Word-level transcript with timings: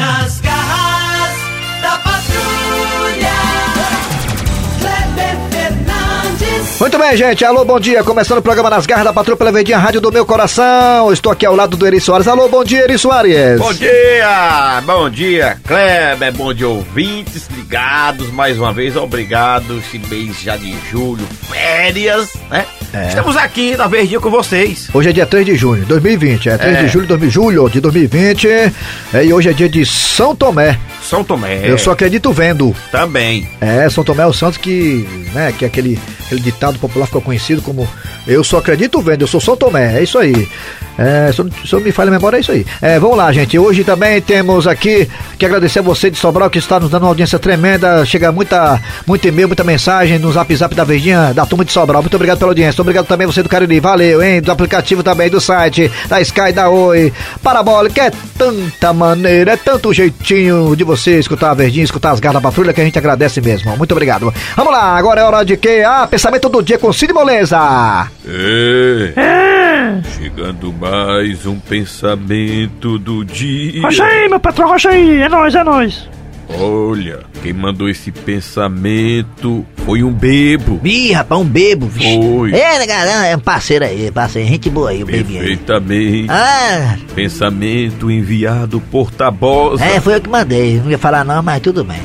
Nas 0.00 0.40
garras 0.40 1.36
da 1.82 1.90
patrulha. 1.98 3.36
Kleber 4.80 5.36
Fernandes. 5.50 6.80
Muito 6.80 6.98
bem, 6.98 7.16
gente. 7.18 7.44
Alô, 7.44 7.66
bom 7.66 7.78
dia. 7.78 8.02
Começando 8.02 8.38
o 8.38 8.42
programa 8.42 8.70
Nas 8.70 8.86
Garras 8.86 9.04
da 9.04 9.12
Patrulha 9.12 9.36
pela 9.36 9.52
Verdinha 9.52 9.76
Rádio 9.76 10.00
do 10.00 10.10
Meu 10.10 10.24
Coração. 10.24 11.12
Estou 11.12 11.30
aqui 11.30 11.44
ao 11.44 11.54
lado 11.54 11.76
do 11.76 11.86
Eri 11.86 12.00
Soares. 12.00 12.26
Alô, 12.26 12.48
bom 12.48 12.64
dia, 12.64 12.84
Eri 12.84 12.96
Soares. 12.96 13.58
Bom 13.58 13.74
dia, 13.74 14.82
bom 14.86 15.10
dia, 15.10 15.60
Kleber, 15.66 16.32
bom 16.32 16.54
dia, 16.54 16.68
ouvintes 16.68 17.46
ligados 17.48 18.30
mais 18.32 18.58
uma 18.58 18.72
vez, 18.72 18.96
obrigado, 18.96 19.78
esse 19.78 19.98
mês 19.98 20.40
já 20.40 20.56
de 20.56 20.74
julho, 20.90 21.26
férias, 21.50 22.30
né? 22.48 22.64
Estamos 23.08 23.36
aqui 23.36 23.76
na 23.76 23.86
Verdinha 23.86 24.18
com 24.18 24.30
vocês. 24.30 24.88
Hoje 24.92 25.10
é 25.10 25.12
dia 25.12 25.24
3 25.26 25.46
de 25.46 25.54
junho 25.54 25.82
de 25.82 25.86
2020. 25.88 26.48
É 26.48 26.58
3 26.58 26.76
É. 26.76 26.82
de 26.82 26.88
julho, 26.88 27.06
2000, 27.06 27.30
julho 27.30 27.68
de 27.70 27.80
2020. 27.80 28.48
É, 28.48 28.72
e 29.24 29.32
hoje 29.32 29.48
é 29.48 29.52
dia 29.52 29.68
de 29.68 29.86
São 29.86 30.34
Tomé. 30.34 30.76
São 31.00 31.22
Tomé. 31.22 31.60
Eu 31.64 31.78
só 31.78 31.92
acredito 31.92 32.32
vendo. 32.32 32.74
Também. 32.90 33.48
É, 33.60 33.88
São 33.88 34.02
Tomé 34.02 34.24
é 34.24 34.26
o 34.26 34.32
santo 34.32 34.58
que, 34.58 35.08
né, 35.32 35.54
que 35.56 35.64
é 35.64 35.68
aquele, 35.68 35.98
aquele 36.26 36.40
ditado 36.40 36.78
popular 36.80 37.06
ficou 37.06 37.22
conhecido 37.22 37.62
como 37.62 37.88
Eu 38.26 38.42
só 38.42 38.58
acredito 38.58 39.00
vendo, 39.00 39.22
eu 39.22 39.28
sou 39.28 39.40
São 39.40 39.56
Tomé, 39.56 39.96
é 39.98 40.02
isso 40.02 40.18
aí. 40.18 40.48
É, 41.00 41.32
se 41.32 41.38
eu, 41.38 41.48
se 41.64 41.76
me 41.76 41.90
falha 41.90 42.08
a 42.08 42.12
memória, 42.12 42.36
é 42.36 42.40
isso 42.40 42.52
aí. 42.52 42.66
É, 42.82 42.98
vamos 42.98 43.16
lá, 43.16 43.32
gente. 43.32 43.58
Hoje 43.58 43.82
também 43.82 44.20
temos 44.20 44.66
aqui 44.66 45.08
que 45.38 45.46
agradecer 45.46 45.78
a 45.78 45.82
você 45.82 46.10
de 46.10 46.18
Sobral 46.18 46.50
que 46.50 46.58
está 46.58 46.78
nos 46.78 46.90
dando 46.90 47.04
uma 47.04 47.08
audiência 47.08 47.38
tremenda. 47.38 48.04
Chega 48.04 48.30
muita, 48.30 48.78
muito 49.06 49.26
e-mail, 49.26 49.48
muita 49.48 49.64
mensagem 49.64 50.18
no 50.18 50.30
zap 50.30 50.54
zap 50.54 50.74
da 50.74 50.84
Verdinha, 50.84 51.32
da 51.32 51.46
turma 51.46 51.64
de 51.64 51.72
Sobral. 51.72 52.02
Muito 52.02 52.14
obrigado 52.14 52.38
pela 52.38 52.50
audiência. 52.50 52.82
Obrigado 52.82 53.06
também 53.06 53.26
você 53.26 53.42
do 53.42 53.48
Cariri. 53.48 53.80
Valeu, 53.80 54.22
hein? 54.22 54.42
Do 54.42 54.52
aplicativo 54.52 55.02
também, 55.02 55.30
do 55.30 55.40
site, 55.40 55.90
da 56.06 56.20
Sky, 56.20 56.52
da 56.52 56.68
Oi, 56.68 57.10
Parabólica. 57.42 58.02
É 58.02 58.12
tanta 58.36 58.92
maneira, 58.92 59.52
é 59.52 59.56
tanto 59.56 59.94
jeitinho 59.94 60.76
de 60.76 60.84
você 60.84 61.18
escutar 61.18 61.52
a 61.52 61.54
Verdinha, 61.54 61.84
escutar 61.84 62.10
as 62.10 62.20
garras 62.20 62.42
da 62.42 62.46
patrulha 62.46 62.74
que 62.74 62.80
a 62.80 62.84
gente 62.84 62.98
agradece 62.98 63.40
mesmo. 63.40 63.74
Muito 63.74 63.92
obrigado. 63.92 64.34
Vamos 64.54 64.70
lá, 64.70 64.98
agora 64.98 65.22
é 65.22 65.24
hora 65.24 65.44
de 65.44 65.56
quê? 65.56 65.82
Ah, 65.86 66.06
pensamento 66.06 66.50
do 66.50 66.62
dia 66.62 66.78
com 66.78 66.92
Cid 66.92 67.14
Moleza. 67.14 67.58
É. 68.26 69.59
Chegando 70.16 70.72
mais 70.72 71.46
um 71.46 71.58
pensamento 71.58 72.98
do 72.98 73.24
dia. 73.24 73.82
Rocha 73.82 74.04
aí, 74.04 74.28
meu 74.28 74.40
patrão, 74.40 74.68
rocha 74.68 74.90
aí, 74.90 75.22
é 75.22 75.28
nóis, 75.28 75.54
é 75.54 75.64
nóis. 75.64 76.08
Olha, 76.58 77.20
quem 77.42 77.52
mandou 77.52 77.88
esse 77.88 78.10
pensamento 78.10 79.64
foi 79.86 80.02
um 80.02 80.12
bebo. 80.12 80.80
Ih, 80.84 81.12
rapaz, 81.12 81.40
um 81.40 81.44
bebo, 81.44 81.86
vixe. 81.86 82.20
Foi. 82.20 82.52
É, 82.52 82.78
negão, 82.78 82.94
é 82.96 83.36
um 83.36 83.40
parceiro 83.40 83.84
aí, 83.84 84.10
parceiro, 84.10 84.48
gente 84.48 84.68
boa 84.68 84.90
aí, 84.90 85.02
o 85.02 85.06
bebê 85.06 85.34
aí. 85.34 85.38
Perfeitamente. 85.38 86.26
Ah, 86.28 86.96
Pensamento 87.14 88.10
enviado 88.10 88.80
por 88.90 89.10
Tabosa. 89.12 89.84
é, 89.84 90.00
foi 90.00 90.16
eu 90.16 90.20
que 90.20 90.28
mandei, 90.28 90.80
não 90.80 90.90
ia 90.90 90.98
falar 90.98 91.24
não, 91.24 91.40
mas 91.42 91.60
tudo 91.60 91.84
bem. 91.84 92.00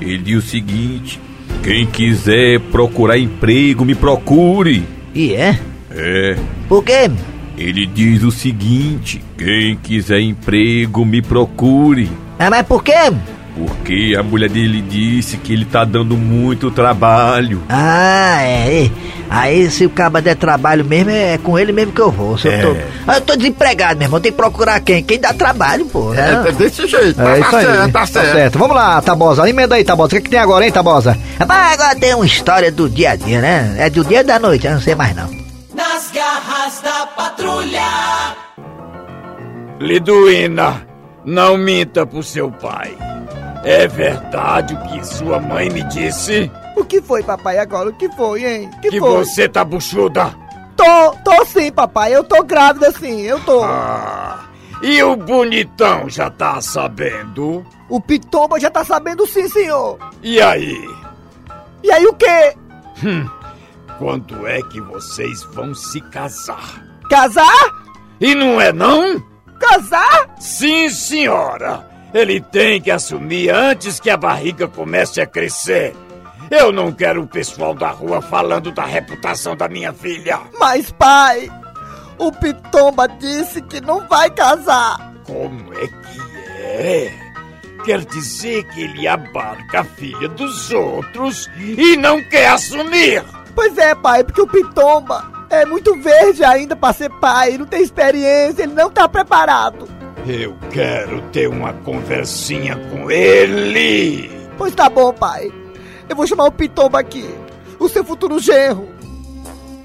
Ele 0.00 0.18
diz 0.18 0.42
o 0.44 0.46
seguinte: 0.48 1.20
quem 1.62 1.86
quiser 1.86 2.58
procurar 2.72 3.18
emprego, 3.18 3.84
me 3.84 3.94
procure. 3.94 4.82
E 5.14 5.34
é? 5.34 5.58
É. 5.90 6.36
Por 6.68 6.84
quê? 6.84 7.10
Ele 7.56 7.86
diz 7.86 8.22
o 8.22 8.30
seguinte: 8.30 9.22
quem 9.36 9.76
quiser 9.76 10.20
emprego, 10.20 11.04
me 11.04 11.20
procure. 11.20 12.10
Ah, 12.38 12.48
mas 12.48 12.66
por 12.66 12.82
quê? 12.82 13.12
Porque 13.54 14.14
a 14.18 14.22
mulher 14.22 14.48
dele 14.48 14.80
disse 14.80 15.36
que 15.36 15.52
ele 15.52 15.64
tá 15.64 15.84
dando 15.84 16.16
muito 16.16 16.70
trabalho. 16.70 17.60
Ah, 17.68 18.38
é, 18.40 18.84
é. 18.84 18.90
Aí 19.28 19.70
se 19.70 19.84
o 19.84 19.90
caba 19.90 20.22
der 20.22 20.36
trabalho 20.36 20.84
mesmo, 20.84 21.10
é 21.10 21.36
com 21.38 21.58
ele 21.58 21.72
mesmo 21.72 21.92
que 21.92 22.00
eu 22.00 22.10
vou. 22.10 22.38
Se 22.38 22.48
eu, 22.48 22.60
tô, 22.60 22.70
É. 22.72 22.86
Ah, 23.06 23.16
eu 23.16 23.20
tô 23.20 23.36
desempregado, 23.36 23.98
meu 23.98 24.06
irmão, 24.06 24.20
tem 24.20 24.32
que 24.32 24.36
procurar 24.36 24.80
quem? 24.80 25.02
Quem 25.02 25.20
dá 25.20 25.34
trabalho, 25.34 25.84
pô. 25.86 26.14
né? 26.14 26.42
desse 26.56 26.86
jeito, 26.86 27.20
É 27.20 27.40
isso 27.40 27.56
aí. 27.56 27.92
Tá 27.92 28.06
certo. 28.06 28.58
Vamos 28.58 28.74
lá, 28.76 29.02
Tabosa. 29.02 29.48
Emenda 29.48 29.74
aí, 29.74 29.84
Tabosa. 29.84 30.06
O 30.06 30.10
que, 30.10 30.16
é 30.16 30.20
que 30.20 30.30
tem 30.30 30.40
agora, 30.40 30.64
hein, 30.64 30.72
Tabosa? 30.72 31.18
Rapaz, 31.38 31.74
agora 31.74 31.94
tem 31.96 32.14
uma 32.14 32.24
história 32.26 32.72
do 32.72 32.88
dia 32.88 33.10
a 33.10 33.16
dia, 33.16 33.40
né? 33.40 33.74
É 33.78 33.90
do 33.90 34.04
dia 34.04 34.24
da 34.24 34.38
noite, 34.38 34.66
eu 34.66 34.72
não 34.72 34.80
sei 34.80 34.94
mais 34.94 35.14
não. 35.14 35.39
Garras 36.20 36.80
da 36.82 37.06
patrulha. 37.16 38.36
Liduína, 39.80 40.86
não 41.24 41.56
minta 41.56 42.04
pro 42.04 42.22
seu 42.22 42.52
pai. 42.52 42.94
É 43.64 43.88
verdade 43.88 44.74
o 44.74 44.82
que 44.82 45.02
sua 45.06 45.40
mãe 45.40 45.70
me 45.70 45.82
disse? 45.84 46.52
O 46.76 46.84
que 46.84 47.00
foi, 47.00 47.22
papai, 47.22 47.56
agora? 47.56 47.88
O 47.88 47.94
que 47.94 48.06
foi, 48.10 48.44
hein? 48.44 48.70
Que, 48.82 48.90
Que 48.90 48.98
foi? 49.00 49.08
você 49.24 49.48
tá 49.48 49.64
buchuda? 49.64 50.34
Tô, 50.76 51.12
tô 51.24 51.42
sim, 51.46 51.72
papai. 51.72 52.14
Eu 52.14 52.22
tô 52.22 52.42
grávida 52.42 52.92
sim, 52.92 53.22
eu 53.22 53.40
tô. 53.40 53.62
Ah, 53.64 54.40
e 54.82 55.02
o 55.02 55.16
bonitão 55.16 56.06
já 56.10 56.28
tá 56.28 56.60
sabendo? 56.60 57.64
O 57.88 57.98
Pitomba 57.98 58.60
já 58.60 58.68
tá 58.70 58.84
sabendo 58.84 59.26
sim, 59.26 59.48
senhor. 59.48 59.98
E 60.22 60.38
aí? 60.38 60.86
E 61.82 61.90
aí 61.90 62.04
o 62.04 62.12
quê? 62.12 62.54
Quando 64.00 64.46
é 64.46 64.62
que 64.62 64.80
vocês 64.80 65.42
vão 65.42 65.74
se 65.74 66.00
casar? 66.00 66.82
Casar? 67.10 67.84
E 68.18 68.34
não 68.34 68.58
é 68.58 68.72
não? 68.72 69.22
Casar? 69.60 70.36
Sim, 70.40 70.88
senhora. 70.88 71.86
Ele 72.14 72.40
tem 72.40 72.80
que 72.80 72.90
assumir 72.90 73.50
antes 73.50 74.00
que 74.00 74.08
a 74.08 74.16
barriga 74.16 74.66
comece 74.66 75.20
a 75.20 75.26
crescer. 75.26 75.94
Eu 76.50 76.72
não 76.72 76.92
quero 76.92 77.22
o 77.22 77.26
pessoal 77.26 77.74
da 77.74 77.90
rua 77.90 78.22
falando 78.22 78.72
da 78.72 78.86
reputação 78.86 79.54
da 79.54 79.68
minha 79.68 79.92
filha. 79.92 80.40
Mas, 80.58 80.90
pai, 80.92 81.52
o 82.16 82.32
Pitomba 82.32 83.06
disse 83.06 83.60
que 83.60 83.82
não 83.82 84.08
vai 84.08 84.30
casar. 84.30 85.12
Como 85.24 85.74
é 85.74 85.86
que 85.86 86.20
é? 86.58 87.14
Quer 87.84 88.06
dizer 88.06 88.64
que 88.68 88.80
ele 88.80 89.06
abarca 89.06 89.80
a 89.80 89.84
filha 89.84 90.28
dos 90.30 90.70
outros 90.70 91.50
e 91.58 91.98
não 91.98 92.24
quer 92.24 92.48
assumir? 92.48 93.22
Pois 93.60 93.76
é, 93.76 93.94
pai, 93.94 94.24
porque 94.24 94.40
o 94.40 94.46
Pitomba 94.46 95.22
é 95.50 95.66
muito 95.66 95.94
verde 96.00 96.42
ainda 96.42 96.74
pra 96.74 96.94
ser 96.94 97.10
pai, 97.10 97.58
não 97.58 97.66
tem 97.66 97.82
experiência, 97.82 98.62
ele 98.62 98.72
não 98.72 98.90
tá 98.90 99.06
preparado. 99.06 99.86
Eu 100.26 100.56
quero 100.70 101.20
ter 101.30 101.46
uma 101.46 101.74
conversinha 101.74 102.74
com 102.90 103.10
ele. 103.10 104.30
Pois 104.56 104.74
tá 104.74 104.88
bom, 104.88 105.12
pai. 105.12 105.52
Eu 106.08 106.16
vou 106.16 106.26
chamar 106.26 106.46
o 106.46 106.52
Pitomba 106.52 107.00
aqui, 107.00 107.28
o 107.78 107.86
seu 107.86 108.02
futuro 108.02 108.38
genro. 108.38 108.88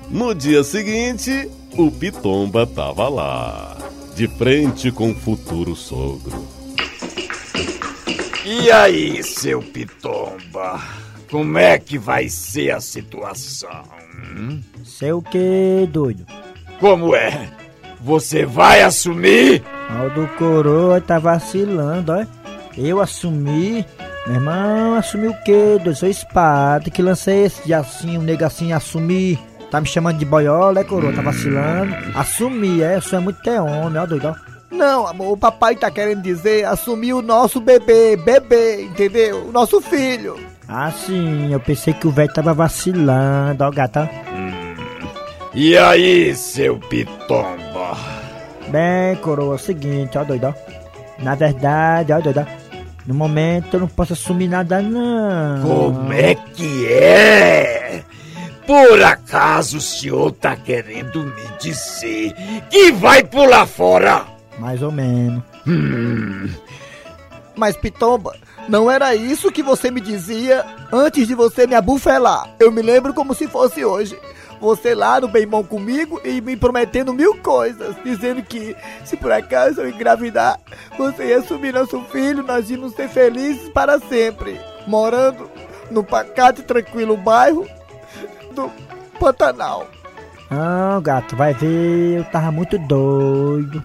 No 0.10 0.34
dia 0.34 0.64
seguinte, 0.64 1.52
o 1.78 1.92
Pitomba 1.92 2.66
tava 2.66 3.10
lá, 3.10 3.76
de 4.16 4.26
frente 4.26 4.90
com 4.90 5.12
o 5.12 5.16
futuro 5.16 5.76
sogro. 5.76 6.55
E 8.48 8.72
aí, 8.72 9.24
seu 9.24 9.60
Pitomba? 9.60 10.80
Como 11.32 11.58
é 11.58 11.80
que 11.80 11.98
vai 11.98 12.30
ser 12.30 12.70
a 12.70 12.80
situação? 12.80 13.82
hum? 14.38 14.62
Sei 14.84 15.12
o 15.12 15.20
que, 15.20 15.90
doido? 15.92 16.28
Como 16.80 17.16
é? 17.16 17.50
Você 18.02 18.46
vai 18.46 18.84
assumir? 18.84 19.64
O 19.90 20.10
do 20.12 20.28
coroa 20.38 21.02
tá 21.02 21.18
vacilando, 21.18 22.12
ó. 22.12 22.24
Eu 22.78 23.02
assumi. 23.02 23.84
Meu 24.28 24.36
irmão, 24.36 24.94
assumi 24.94 25.28
o 25.28 25.44
quê, 25.44 25.80
doido? 25.84 25.96
Sou 25.96 26.08
espada 26.08 26.92
que 26.92 27.02
lancei 27.02 27.46
esse 27.46 27.64
dia 27.66 27.80
assim, 27.80 28.16
um 28.16 28.46
assim, 28.46 28.72
assumi. 28.74 29.40
Tá 29.72 29.82
me 29.82 29.88
chamando 29.88 30.20
de 30.20 30.26
boiola, 30.26 30.82
é 30.82 30.84
coroa? 30.84 31.12
Tá 31.12 31.24
vacilando? 31.24 31.96
Assumi, 32.14 32.84
é, 32.84 33.00
isso 33.00 33.16
é 33.16 33.20
muito 33.20 33.42
ter 33.42 33.60
homem, 33.60 33.98
ó, 33.98 34.06
doido, 34.06 34.28
ó. 34.28 34.55
Não, 34.76 35.08
amor, 35.08 35.32
o 35.32 35.38
papai 35.38 35.76
tá 35.76 35.90
querendo 35.90 36.22
dizer 36.22 36.66
assumir 36.66 37.14
o 37.14 37.22
nosso 37.22 37.62
bebê, 37.62 38.18
bebê, 38.18 38.84
entendeu? 38.84 39.48
O 39.48 39.52
nosso 39.52 39.80
filho. 39.82 40.38
Ah, 40.68 40.92
sim, 40.92 41.52
eu 41.54 41.60
pensei 41.60 41.94
que 41.94 42.08
o 42.08 42.12
velho 42.12 42.34
tava 42.34 42.54
vacilando, 42.54 43.64
ó, 43.64 43.72
gata. 43.72 44.10
E 45.54 45.78
aí, 45.78 46.36
seu 46.36 46.78
Pitomba? 46.78 47.98
Bem, 48.68 49.16
coroa, 49.22 49.54
é 49.54 49.56
o 49.56 49.60
seguinte, 49.60 50.18
ó, 50.18 50.24
doido, 50.24 50.48
ó. 50.48 51.24
Na 51.24 51.36
verdade, 51.36 52.12
ó, 52.12 52.20
doido, 52.20 52.46
ó. 52.46 52.66
No 53.08 53.14
momento 53.14 53.76
eu 53.76 53.80
não 53.80 53.88
posso 53.88 54.14
assumir 54.14 54.48
nada, 54.48 54.82
não. 54.82 55.62
Como 55.62 56.12
é 56.12 56.36
que 56.36 56.88
é? 56.92 58.04
Por 58.66 59.02
acaso 59.04 59.78
o 59.78 59.82
senhor 59.82 60.32
tá 60.32 60.56
querendo 60.56 61.24
me 61.24 61.44
dizer 61.60 62.34
que 62.70 62.92
vai 62.92 63.24
pular 63.24 63.68
fora? 63.68 64.35
Mais 64.60 64.82
ou 64.82 64.92
menos. 64.92 65.44
Mas, 67.56 67.78
Pitomba, 67.78 68.36
não 68.68 68.90
era 68.90 69.16
isso 69.16 69.52
que 69.52 69.64
você 69.64 69.90
me 69.92 70.02
dizia 70.02 70.66
antes 70.92 71.28
de 71.28 71.36
você 71.36 71.66
me 71.68 71.76
abufelar. 71.76 72.50
Eu 72.60 72.72
me 72.72 72.82
lembro 72.82 73.14
como 73.14 73.34
se 73.34 73.48
fosse 73.48 73.86
hoje. 73.86 74.18
Você 74.60 74.96
lá 74.96 75.20
no 75.20 75.28
bem 75.28 75.46
bom 75.46 75.64
comigo 75.64 76.20
e 76.24 76.40
me 76.42 76.56
prometendo 76.56 77.14
mil 77.14 77.36
coisas, 77.38 77.96
dizendo 78.04 78.42
que 78.42 78.76
se 79.04 79.18
por 79.18 79.32
acaso 79.32 79.82
eu 79.82 79.90
engravidar, 79.90 80.60
você 80.98 81.28
ia 81.28 81.40
assumir 81.40 81.74
nosso 81.74 82.02
filho, 82.06 82.42
nós 82.42 82.70
íamos 82.70 82.94
ser 82.94 83.10
felizes 83.10 83.70
para 83.70 84.00
sempre, 84.00 84.60
morando 84.88 85.50
no 85.92 86.04
pacato 86.04 86.62
e 86.62 86.64
tranquilo 86.64 87.18
bairro 87.18 87.68
do 88.54 88.72
Pantanal. 89.20 89.88
Não, 90.50 91.02
gato, 91.02 91.36
vai 91.36 91.54
ver, 91.54 92.20
eu 92.20 92.24
tava 92.26 92.50
muito 92.52 92.80
doido. 92.80 93.84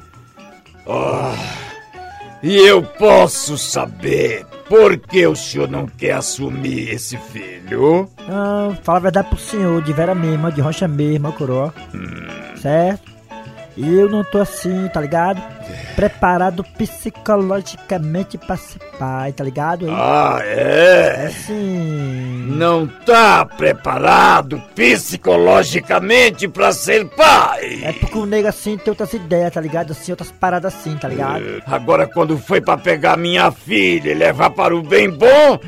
E 2.42 2.56
eu 2.56 2.82
posso 2.82 3.58
saber 3.58 4.46
por 4.69 4.96
que 4.96 5.26
o 5.26 5.37
senhor 5.37 5.69
não 5.69 5.87
quer 5.87 6.12
assumir 6.12 6.90
esse 6.90 7.16
filho? 7.16 8.08
Não, 8.26 8.75
fala 8.82 8.98
a 8.98 9.02
verdade 9.02 9.28
pro 9.28 9.38
senhor, 9.38 9.82
de 9.82 9.92
vera 9.92 10.14
mesmo, 10.14 10.50
de 10.50 10.60
rocha 10.60 10.88
mesmo, 10.88 11.32
coroa. 11.32 11.75
Certo? 12.56 13.10
E 13.76 13.94
eu 13.94 14.08
não 14.08 14.25
tô 14.25 14.38
assim, 14.38 14.88
tá 14.88 15.00
ligado? 15.00 15.40
Preparado 15.96 16.64
psicologicamente 16.76 18.38
pra 18.38 18.56
ser 18.56 18.78
pai, 18.98 19.32
tá 19.32 19.44
ligado? 19.44 19.86
Ah, 19.90 20.38
É 20.42 21.16
é? 21.22 21.26
assim. 21.26 22.46
Não 22.50 22.86
tá 22.86 23.44
preparado 23.44 24.60
psicologicamente 24.74 26.48
pra 26.48 26.72
ser 26.72 27.06
pai? 27.06 27.80
É 27.82 27.92
porque 27.92 28.18
o 28.18 28.26
nego 28.26 28.48
assim 28.48 28.76
tem 28.76 28.90
outras 28.90 29.12
ideias, 29.12 29.52
tá 29.52 29.60
ligado? 29.60 29.92
Assim, 29.92 30.12
outras 30.12 30.30
paradas 30.30 30.74
assim, 30.74 30.96
tá 30.96 31.08
ligado? 31.08 31.42
Agora, 31.66 32.06
quando 32.06 32.36
foi 32.38 32.60
pra 32.60 32.76
pegar 32.76 33.16
minha 33.16 33.50
filha 33.50 34.10
e 34.10 34.14
levar 34.14 34.50
para 34.50 34.74
o 34.76 34.82
bem 34.82 35.08
bom, 35.10 35.58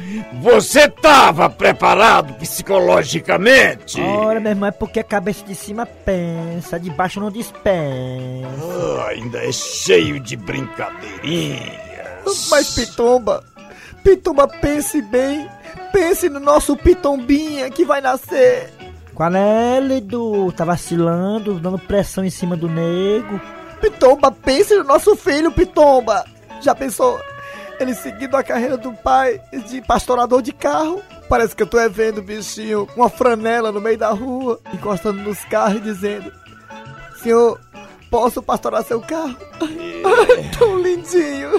você 0.41 0.89
tava 0.89 1.49
preparado 1.49 2.35
psicologicamente? 2.35 4.01
Ora, 4.01 4.41
meu 4.41 4.51
irmão, 4.51 4.69
é 4.69 4.73
porque 4.73 5.01
a 5.01 5.05
cabeça 5.05 5.45
de 5.45 5.55
cima 5.55 5.87
pensa, 5.87 6.79
de 6.79 6.91
baixo 6.91 7.21
não 7.21 7.31
dispensa. 7.31 7.63
Ah, 8.63 9.09
ainda 9.11 9.39
é 9.39 9.53
cheio 9.53 9.92
de 10.21 10.37
brincadeirinhas. 10.37 12.49
Mas 12.51 12.75
Pitomba, 12.75 13.45
Pitomba, 14.03 14.49
pense 14.49 15.03
bem. 15.03 15.49
Pense 15.93 16.29
no 16.29 16.41
nosso 16.41 16.77
Pitombinha 16.77 17.71
que 17.71 17.85
vai 17.85 18.01
nascer. 18.01 18.73
Qual 19.15 19.33
é, 19.35 19.79
Lidu? 19.81 20.51
Tá 20.53 20.65
vacilando, 20.65 21.61
dando 21.61 21.79
pressão 21.79 22.25
em 22.25 22.31
cima 22.31 22.57
do 22.57 22.69
nego. 22.69 23.39
Pitomba, 23.81 24.33
pense 24.33 24.75
no 24.75 24.85
nosso 24.85 25.15
filho, 25.15 25.53
Pitomba. 25.53 26.25
Já 26.63 26.75
pensou? 26.75 27.21
Ele 27.79 27.95
seguindo 27.95 28.37
a 28.37 28.43
carreira 28.43 28.79
do 28.79 28.93
pai 28.93 29.41
de 29.69 29.83
pastorador 29.83 30.41
de 30.41 30.53
carro. 30.53 31.03
Parece 31.29 31.55
que 31.55 31.63
eu 31.63 31.67
tô 31.67 31.79
é 31.79 31.89
vendo, 31.89 32.23
bichinho, 32.23 32.87
com 32.87 33.03
uma 33.03 33.11
franela 33.11 33.71
no 33.71 33.81
meio 33.81 33.99
da 33.99 34.11
rua, 34.11 34.59
encostando 34.73 35.21
nos 35.21 35.45
carros 35.45 35.77
e 35.77 35.81
dizendo: 35.81 36.33
Senhor, 37.23 37.61
posso 38.13 38.43
pastorar 38.43 38.85
seu 38.85 39.01
carro? 39.01 39.35
Ai, 39.59 40.51
tão 40.57 40.79
lindinho. 40.79 41.59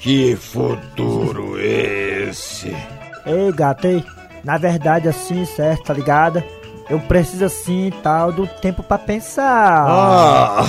Que 0.00 0.34
futuro 0.34 1.58
esse? 1.58 2.76
Ei, 3.24 3.52
gato, 3.52 3.86
ei. 3.86 4.04
Na 4.42 4.58
verdade, 4.58 5.08
assim, 5.08 5.46
certo, 5.46 5.84
tá 5.84 5.94
ligado? 5.94 6.42
Eu 6.90 7.00
preciso, 7.00 7.46
assim, 7.46 7.90
tal, 8.02 8.30
do 8.30 8.46
tempo 8.46 8.82
pra 8.82 8.98
pensar. 8.98 9.86
Ah, 9.88 10.64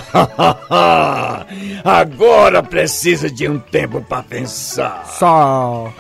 agora 1.84 2.64
precisa 2.64 3.30
de 3.30 3.50
um 3.50 3.60
tempo 3.60 4.00
pra 4.02 4.24
pensar. 4.24 5.06
Só. 5.08 5.92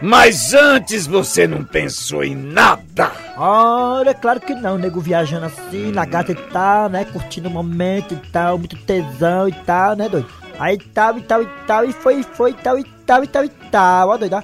Mas 0.00 0.54
antes 0.54 1.06
você 1.06 1.46
não 1.46 1.62
pensou 1.62 2.24
em 2.24 2.34
nada. 2.34 3.12
Ora, 3.36 4.14
claro 4.14 4.40
que 4.40 4.54
não, 4.54 4.78
nego 4.78 5.00
viajando 5.00 5.46
assim, 5.46 5.92
na 5.92 6.04
gata 6.04 6.32
e 6.32 6.34
tal, 6.34 6.88
né? 6.88 7.04
Curtindo 7.04 7.48
o 7.48 7.52
momento 7.52 8.14
e 8.14 8.30
tal, 8.30 8.58
muito 8.58 8.76
tesão 8.76 9.48
e 9.48 9.52
tal, 9.52 9.96
né, 9.96 10.08
doido? 10.08 10.26
Aí 10.58 10.78
tal 10.78 11.18
e 11.18 11.22
tal 11.22 11.42
e 11.42 11.48
tal, 11.66 11.84
e 11.84 11.92
foi, 11.92 12.22
foi, 12.22 12.52
tal 12.52 12.78
e 12.78 12.84
tal 13.06 13.24
e 13.24 13.26
tal 13.26 13.44
e 13.44 13.48
tal, 13.48 14.08
ó, 14.10 14.16
doido, 14.16 14.36
ó. 14.36 14.42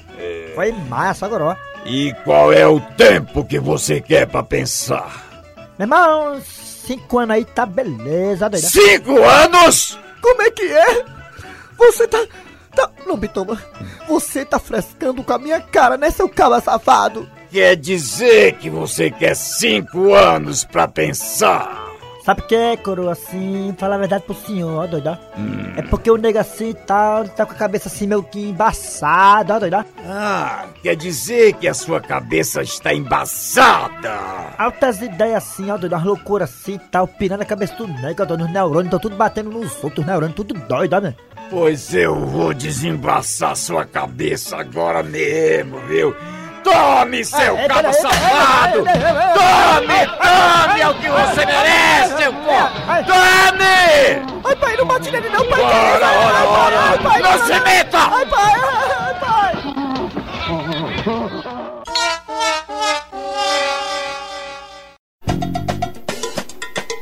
Foi 0.54 0.72
massa 0.72 1.26
agora, 1.26 1.44
ó. 1.44 1.56
E 1.84 2.12
qual 2.24 2.52
é 2.52 2.66
o 2.66 2.80
tempo 2.80 3.44
que 3.44 3.58
você 3.58 4.00
quer 4.00 4.26
pra 4.26 4.42
pensar? 4.42 5.24
Meu 5.78 5.84
irmão, 5.84 6.40
cinco 6.42 7.18
anos 7.18 7.36
aí 7.36 7.44
tá 7.44 7.64
beleza, 7.64 8.48
doido. 8.48 8.64
Cinco 8.64 9.22
anos? 9.22 9.98
Como 10.20 10.42
é 10.42 10.50
que 10.50 10.64
é? 10.64 11.04
Você 11.78 12.08
tá. 12.08 12.18
Tá... 12.76 12.90
Não, 13.06 13.18
Pitomba, 13.18 13.58
você 14.06 14.44
tá 14.44 14.58
frescando 14.58 15.24
com 15.24 15.32
a 15.32 15.38
minha 15.38 15.60
cara, 15.60 15.96
né, 15.96 16.10
seu 16.10 16.28
cabra 16.28 16.60
safado? 16.60 17.28
Quer 17.50 17.74
dizer 17.76 18.54
que 18.58 18.68
você 18.68 19.10
quer 19.10 19.34
cinco 19.34 20.12
anos 20.12 20.64
pra 20.64 20.86
pensar? 20.86 21.86
Sabe 22.24 22.40
o 22.40 22.44
que 22.48 22.56
é, 22.56 22.76
coroa, 22.76 23.12
assim, 23.12 23.72
fala 23.78 23.94
a 23.94 23.98
verdade 23.98 24.24
pro 24.24 24.34
senhor, 24.34 24.82
ó, 24.82 24.86
doido, 24.88 25.10
ó. 25.10 25.16
É 25.76 25.82
porque 25.82 26.10
o 26.10 26.16
nego 26.16 26.40
assim 26.40 26.70
e 26.70 26.74
tal, 26.74 27.20
ele 27.20 27.28
tá 27.28 27.46
com 27.46 27.52
a 27.52 27.54
cabeça 27.54 27.86
assim 27.86 28.04
meio 28.04 28.20
que 28.24 28.48
embaçada, 28.48 29.54
ó, 29.54 29.58
doido, 29.60 29.76
ó. 29.76 29.84
Ah, 30.04 30.64
quer 30.82 30.96
dizer 30.96 31.52
que 31.52 31.68
a 31.68 31.74
sua 31.74 32.00
cabeça 32.00 32.62
está 32.62 32.92
embaçada. 32.92 34.18
Altas 34.58 35.00
ideias 35.00 35.44
assim, 35.44 35.70
ó, 35.70 35.76
doido, 35.76 35.92
umas 35.92 36.04
loucuras 36.04 36.50
assim 36.50 36.74
e 36.74 36.78
tal, 36.80 37.06
pirando 37.06 37.42
a 37.42 37.46
cabeça 37.46 37.76
do 37.76 37.86
nego, 37.86 38.20
ó, 38.20 38.26
doido, 38.26 38.44
os 38.44 38.50
neurônios 38.50 38.86
estão 38.86 38.98
tudo 38.98 39.14
batendo 39.14 39.52
nos 39.52 39.72
outros, 39.84 40.00
os 40.00 40.06
neurônios 40.06 40.34
tudo 40.34 40.52
doido, 40.52 40.94
ó, 40.94 41.00
né? 41.00 41.14
Pois 41.50 41.94
eu 41.94 42.14
vou 42.26 42.52
desembaçar 42.52 43.56
sua 43.56 43.84
cabeça 43.84 44.56
agora 44.56 45.02
mesmo, 45.02 45.78
viu? 45.80 46.14
Tome, 46.64 47.24
seu 47.24 47.56
é, 47.56 47.68
cabo 47.68 47.92
safado! 47.92 48.78
Tome, 48.78 50.06
tome! 50.06 50.80
É 50.80 50.88
o 50.88 50.94
que 50.94 51.08
você 51.08 51.46
merece, 51.46 52.16
seu 52.16 52.32
pô! 52.32 52.50
Tome! 53.06 54.42
Ai, 54.44 54.56
pai, 54.56 54.76
não 54.76 54.86
bate 54.86 55.10
nele 55.12 55.28
não, 55.28 55.46
pai. 55.46 55.60
Ora, 55.60 56.06
ora, 56.06 56.44
ora! 56.48 56.98
Não 57.20 57.46
se 57.46 57.60
meta! 57.60 57.98
Ai, 57.98 58.26
pai, 58.26 58.52
ai, 58.52 59.14
pai. 59.20 59.54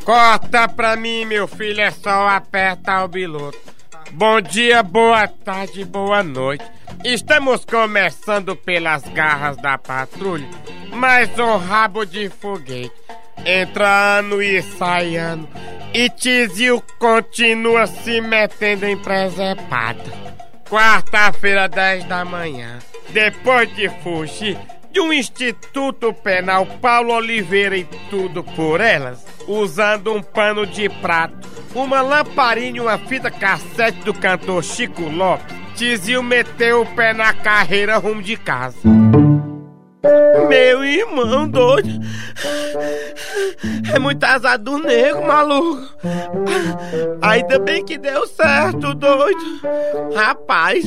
Corta 0.04 0.68
pra 0.68 0.96
mim, 0.96 1.24
meu 1.24 1.48
filho, 1.48 1.80
é 1.80 1.90
só 1.90 2.28
apertar 2.28 3.04
o 3.04 3.08
biloto. 3.08 3.73
Bom 4.16 4.40
dia, 4.40 4.80
boa 4.80 5.26
tarde, 5.26 5.84
boa 5.84 6.22
noite. 6.22 6.64
Estamos 7.04 7.64
começando 7.64 8.54
pelas 8.54 9.02
garras 9.08 9.56
da 9.56 9.76
patrulha, 9.76 10.48
mais 10.92 11.36
um 11.36 11.56
rabo 11.56 12.06
de 12.06 12.28
foguete. 12.28 12.94
Entra 13.44 14.18
ano 14.18 14.40
e 14.40 14.62
sai 14.62 15.16
ano. 15.16 15.48
E 15.92 16.08
Tizil 16.08 16.80
continua 17.00 17.88
se 17.88 18.20
metendo 18.20 18.86
em 18.86 18.96
presepada. 18.96 20.04
Quarta-feira, 20.70 21.68
10 21.68 22.04
da 22.04 22.24
manhã. 22.24 22.78
Depois 23.08 23.74
de 23.74 23.88
fugir 24.00 24.56
de 24.94 25.00
um 25.00 25.12
instituto 25.12 26.14
penal, 26.14 26.64
Paulo 26.80 27.12
Oliveira 27.12 27.76
e 27.76 27.84
tudo 28.08 28.44
por 28.44 28.80
elas, 28.80 29.26
usando 29.48 30.14
um 30.14 30.22
pano 30.22 30.64
de 30.64 30.88
prato, 30.88 31.48
uma 31.74 32.00
lamparina 32.00 32.76
e 32.76 32.80
uma 32.80 32.96
fita 32.96 33.28
cassete 33.28 33.98
do 34.04 34.14
cantor 34.14 34.62
Chico 34.62 35.02
Lopes, 35.02 35.52
Tizil 35.74 36.22
meteu 36.22 36.82
o 36.82 36.86
pé 36.86 37.12
na 37.12 37.34
carreira 37.34 37.96
rumo 37.96 38.22
de 38.22 38.36
casa. 38.36 38.78
Meu 40.48 40.84
irmão 40.84 41.48
doido. 41.48 41.88
É 43.92 43.98
muito 43.98 44.24
azar 44.24 44.58
do 44.58 44.78
nego, 44.78 45.26
maluco. 45.26 45.82
Ainda 47.22 47.58
bem 47.58 47.84
que 47.84 47.96
deu 47.96 48.26
certo, 48.26 48.94
doido. 48.94 49.60
Rapaz, 50.14 50.84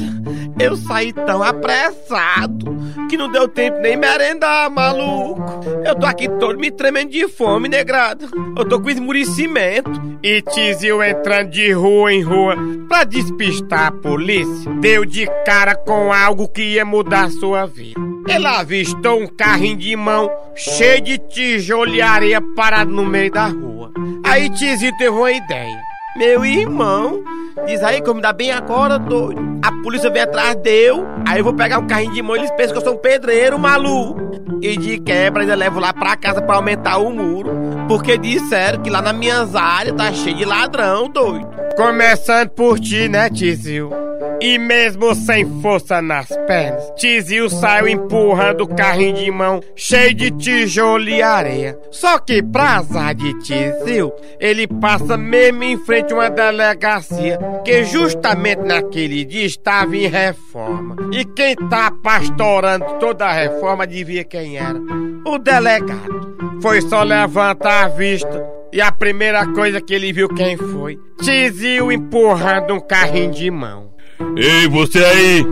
eu 0.60 0.76
saí 0.76 1.14
tão 1.14 1.42
apressado 1.42 2.78
que 3.10 3.18
não 3.18 3.32
deu 3.32 3.48
tempo 3.48 3.80
nem 3.80 3.96
merendar, 3.96 4.70
maluco. 4.70 5.42
Eu 5.86 5.96
tô 5.96 6.06
aqui 6.06 6.28
todo 6.28 6.60
me 6.60 6.70
tremendo 6.70 7.12
de 7.12 7.28
fome, 7.28 7.70
negrado. 7.70 8.26
Eu 8.58 8.66
tô 8.66 8.80
com 8.80 8.90
esmurecimento. 8.90 9.90
E 10.22 10.42
Tizil 10.42 11.02
entrando 11.04 11.52
de 11.52 11.72
rua 11.72 12.12
em 12.12 12.22
rua 12.24 12.56
pra 12.90 13.04
despistar 13.04 13.88
a 13.88 13.92
polícia, 13.92 14.72
deu 14.82 15.06
de 15.06 15.28
cara 15.46 15.76
com 15.76 16.12
algo 16.12 16.48
que 16.48 16.62
ia 16.62 16.84
mudar 16.84 17.30
sua 17.30 17.66
vida. 17.66 18.07
Ele 18.28 18.46
avistou 18.46 19.22
um 19.22 19.28
carrinho 19.28 19.78
de 19.78 19.96
mão 19.96 20.30
cheio 20.56 21.02
de 21.02 21.18
tijolo 21.18 21.94
e 21.94 22.02
areia 22.02 22.42
parado 22.56 22.92
no 22.92 23.06
meio 23.06 23.32
da 23.32 23.48
rua. 23.48 23.92
Aí 24.24 24.50
Tizil 24.50 24.92
teve 24.98 25.10
uma 25.10 25.32
ideia. 25.32 25.82
Meu 26.18 26.44
irmão, 26.44 27.24
diz 27.66 27.82
aí 27.84 28.02
que 28.02 28.10
eu 28.10 28.16
me 28.16 28.22
dá 28.22 28.34
bem 28.34 28.52
agora, 28.52 28.98
doido. 28.98 29.40
A 29.64 29.72
polícia 29.84 30.10
vem 30.10 30.24
atrás 30.24 30.56
dele, 30.56 31.04
aí 31.28 31.40
eu 31.40 31.44
vou 31.44 31.54
pegar 31.54 31.78
um 31.78 31.88
carrinho 31.88 32.14
de 32.14 32.22
mão 32.22 32.36
e 32.36 32.40
eles 32.40 32.52
pensam 32.52 32.74
que 32.74 32.80
eu 32.80 32.84
sou 32.84 32.94
um 32.96 33.02
pedreiro, 33.02 33.58
maluco. 33.60 34.20
E 34.62 34.76
de 34.76 35.00
quebra 35.00 35.44
ainda 35.44 35.56
levo 35.56 35.80
lá 35.80 35.94
pra 35.94 36.16
casa 36.16 36.42
pra 36.42 36.56
aumentar 36.56 36.98
o 36.98 37.12
muro. 37.12 37.52
Porque 37.88 38.18
disseram 38.18 38.82
que 38.82 38.90
lá 38.90 39.02
nas 39.02 39.16
minhas 39.16 39.56
áreas 39.56 39.96
tá 39.96 40.12
cheio 40.12 40.36
de 40.36 40.46
ladrão, 40.46 41.10
doido. 41.10 41.48
Começando 41.76 42.50
por 42.50 42.80
ti, 42.80 43.08
né, 43.08 43.30
Tizil? 43.30 43.92
E 44.40 44.60
mesmo 44.60 45.16
sem 45.16 45.46
força 45.62 46.00
nas 46.00 46.28
pernas, 46.48 46.92
Tizil 46.96 47.50
saiu 47.50 47.88
empurrando 47.88 48.62
o 48.62 48.68
carrinho 48.68 49.16
de 49.16 49.32
mão 49.32 49.62
cheio 49.76 50.14
de 50.14 50.30
tijolo 50.32 51.10
e 51.10 51.22
areia. 51.22 51.78
Só 51.92 52.20
que 52.20 52.44
pra 52.44 52.78
azar 52.78 53.16
de 53.16 53.34
Tizil, 53.40 54.14
ele 54.40 54.68
passa 54.68 55.18
mesmo 55.18 55.64
em 55.64 55.78
frente 55.78 56.14
a 56.14 56.18
uma 56.18 56.30
delegacia 56.30 57.40
que 57.64 57.84
justamente 57.86 58.62
naquele 58.62 59.26
dia 59.26 59.46
estava 59.46 59.96
em 59.96 60.08
reforma. 60.08 60.96
E 61.12 61.26
quem 61.26 61.56
tá 61.56 61.92
pastorando 62.04 62.86
toda 63.00 63.26
a 63.26 63.34
reforma 63.34 63.88
devia 63.88 64.24
quem 64.24 64.58
era? 64.58 64.80
O 65.26 65.40
delegado. 65.40 66.47
Foi 66.62 66.82
só 66.82 67.04
levantar 67.04 67.86
a 67.86 67.88
vista 67.88 68.46
e 68.74 68.82
a 68.82 68.92
primeira 68.92 69.46
coisa 69.54 69.80
que 69.80 69.94
ele 69.94 70.12
viu 70.12 70.28
quem 70.30 70.58
foi? 70.58 70.98
Tizil 71.22 71.92
empurrando 71.92 72.74
um 72.74 72.80
carrinho 72.80 73.32
de 73.32 73.50
mão. 73.50 73.92
Ei, 74.36 74.68
você 74.68 75.04
aí! 75.04 75.46